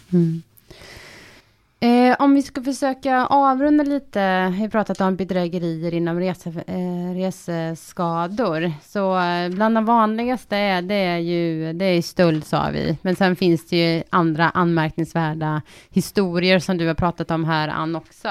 Eh, 2.15 2.23
om 2.23 2.35
vi 2.35 2.41
ska 2.41 2.63
försöka 2.63 3.25
avrunda 3.25 3.83
lite, 3.83 4.49
vi 4.55 4.61
har 4.61 4.69
pratat 4.69 5.01
om 5.01 5.15
bedrägerier 5.15 5.93
inom 5.93 6.19
rese, 6.19 6.47
eh, 6.67 7.15
reseskador. 7.15 8.73
Så 8.81 9.19
eh, 9.19 9.49
bland 9.49 9.75
de 9.75 9.85
vanligaste 9.85 10.57
är 10.57 10.81
det 10.81 10.95
är 10.95 11.17
ju 11.17 11.73
det 11.73 11.85
är 11.85 12.01
stöld 12.01 12.45
sa 12.45 12.69
vi. 12.73 12.97
Men 13.01 13.15
sen 13.15 13.35
finns 13.35 13.67
det 13.67 13.77
ju 13.77 14.03
andra 14.09 14.49
anmärkningsvärda 14.49 15.61
historier 15.89 16.59
som 16.59 16.77
du 16.77 16.87
har 16.87 16.93
pratat 16.93 17.31
om 17.31 17.45
här 17.45 17.67
Ann 17.67 17.95
också. 17.95 18.27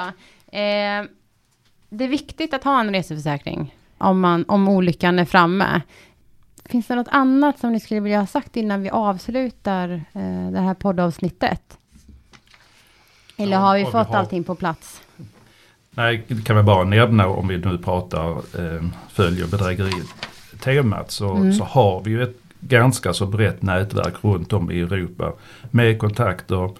Eh, 0.46 1.04
det 1.88 2.04
är 2.04 2.08
viktigt 2.08 2.54
att 2.54 2.64
ha 2.64 2.80
en 2.80 2.94
reseförsäkring 2.94 3.74
om, 3.98 4.20
man, 4.20 4.44
om 4.48 4.68
olyckan 4.68 5.18
är 5.18 5.24
framme. 5.24 5.80
Finns 6.64 6.86
det 6.86 6.94
något 6.94 7.08
annat 7.10 7.58
som 7.58 7.72
ni 7.72 7.80
skulle 7.80 8.00
vilja 8.00 8.20
ha 8.20 8.26
sagt 8.26 8.56
innan 8.56 8.82
vi 8.82 8.90
avslutar 8.90 9.88
eh, 10.12 10.50
det 10.52 10.60
här 10.60 10.74
poddavsnittet? 10.74 11.78
Eller 13.36 13.56
har 13.56 13.78
vi 13.78 13.84
fått 13.84 13.94
vi 13.94 13.98
har... 13.98 14.14
allting 14.16 14.44
på 14.44 14.54
plats? 14.54 15.02
Nej, 15.90 16.24
det 16.28 16.44
kan 16.44 16.56
vi 16.56 16.62
bara 16.62 16.84
nämna 16.84 17.26
om 17.26 17.48
vi 17.48 17.58
nu 17.58 17.78
pratar 17.78 18.30
eh, 18.30 18.82
följer 19.08 19.46
bedrägeritemat 19.46 21.10
så, 21.10 21.34
mm. 21.34 21.52
så 21.52 21.64
har 21.64 22.02
vi 22.02 22.10
ju 22.10 22.22
ett 22.22 22.36
ganska 22.60 23.12
så 23.12 23.26
brett 23.26 23.62
nätverk 23.62 24.14
runt 24.24 24.52
om 24.52 24.70
i 24.70 24.80
Europa 24.80 25.32
med 25.70 25.98
kontakter 25.98 26.70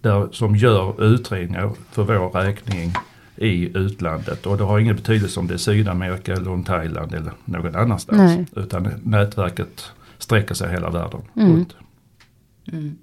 där, 0.00 0.28
som 0.32 0.56
gör 0.56 1.04
utredningar 1.04 1.72
för 1.90 2.02
vår 2.02 2.30
räkning 2.30 2.92
i 3.36 3.78
utlandet. 3.78 4.46
Och 4.46 4.56
det 4.56 4.64
har 4.64 4.78
ingen 4.78 4.96
betydelse 4.96 5.40
om 5.40 5.46
det 5.46 5.54
är 5.54 5.58
Sydamerika 5.58 6.32
eller 6.32 6.50
om 6.50 6.64
Thailand 6.64 7.14
eller 7.14 7.32
någon 7.44 7.76
annanstans. 7.76 8.18
Nej. 8.18 8.46
Utan 8.64 8.88
nätverket 9.02 9.92
sträcker 10.18 10.54
sig 10.54 10.70
hela 10.70 10.90
världen 10.90 11.20
Mm. 11.36 11.52
runt. 11.52 11.76
Mm. 12.72 12.98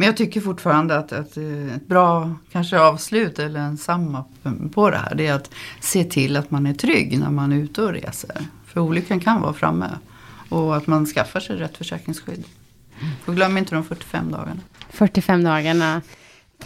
Men 0.00 0.06
jag 0.06 0.16
tycker 0.16 0.40
fortfarande 0.40 0.98
att, 0.98 1.12
att 1.12 1.36
eh, 1.36 1.74
ett 1.76 1.86
bra 1.86 2.34
kanske 2.52 2.80
avslut 2.80 3.38
eller 3.38 3.60
en 3.60 3.78
sum 3.78 4.16
på 4.74 4.90
det 4.90 4.96
här 4.96 5.14
det 5.14 5.26
är 5.26 5.34
att 5.34 5.50
se 5.80 6.04
till 6.04 6.36
att 6.36 6.50
man 6.50 6.66
är 6.66 6.74
trygg 6.74 7.18
när 7.18 7.30
man 7.30 7.52
är 7.52 7.56
ute 7.56 7.82
och 7.82 7.92
reser. 7.92 8.36
För 8.66 8.80
olyckan 8.80 9.20
kan 9.20 9.40
vara 9.40 9.52
framme. 9.52 9.90
Och 10.48 10.76
att 10.76 10.86
man 10.86 11.06
skaffar 11.06 11.40
sig 11.40 11.56
rätt 11.56 11.76
försäkringsskydd. 11.76 12.44
Och 13.24 13.34
glöm 13.34 13.58
inte 13.58 13.74
de 13.74 13.84
45 13.84 14.30
dagarna. 14.32 14.60
45 14.90 15.44
dagarna. 15.44 16.02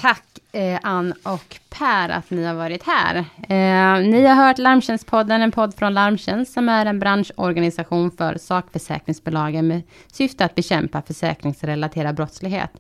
Tack 0.00 0.24
eh, 0.52 0.78
Ann 0.82 1.14
och 1.22 1.56
Per 1.70 2.08
att 2.08 2.30
ni 2.30 2.44
har 2.44 2.54
varit 2.54 2.82
här. 2.82 3.16
Eh, 3.48 4.10
ni 4.10 4.26
har 4.26 4.34
hört 4.34 4.58
Larmtjänstpodden, 4.58 5.42
en 5.42 5.52
podd 5.52 5.74
från 5.74 5.94
Larmtjänst 5.94 6.52
som 6.52 6.68
är 6.68 6.86
en 6.86 6.98
branschorganisation 6.98 8.10
för 8.10 8.38
sakförsäkringsbolagen 8.38 9.68
med 9.68 9.82
syfte 10.12 10.44
att 10.44 10.54
bekämpa 10.54 11.02
försäkringsrelaterad 11.02 12.14
brottslighet. 12.14 12.70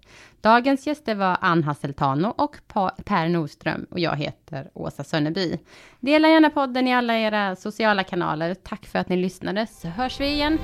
Dagens 0.42 0.86
gäster 0.86 1.14
var 1.14 1.36
Ann 1.40 1.64
Hasseltano 1.64 2.28
och 2.28 2.56
Per 3.04 3.28
Nordström 3.28 3.86
och 3.90 3.98
jag 3.98 4.16
heter 4.16 4.70
Åsa 4.74 5.04
Sönneby. 5.04 5.58
Dela 6.00 6.28
gärna 6.28 6.50
podden 6.50 6.88
i 6.88 6.94
alla 6.94 7.18
era 7.18 7.56
sociala 7.56 8.04
kanaler. 8.04 8.54
Tack 8.54 8.86
för 8.86 8.98
att 8.98 9.08
ni 9.08 9.16
lyssnade 9.16 9.66
så 9.66 9.88
hörs 9.88 10.20
vi 10.20 10.26
igen. 10.32 10.58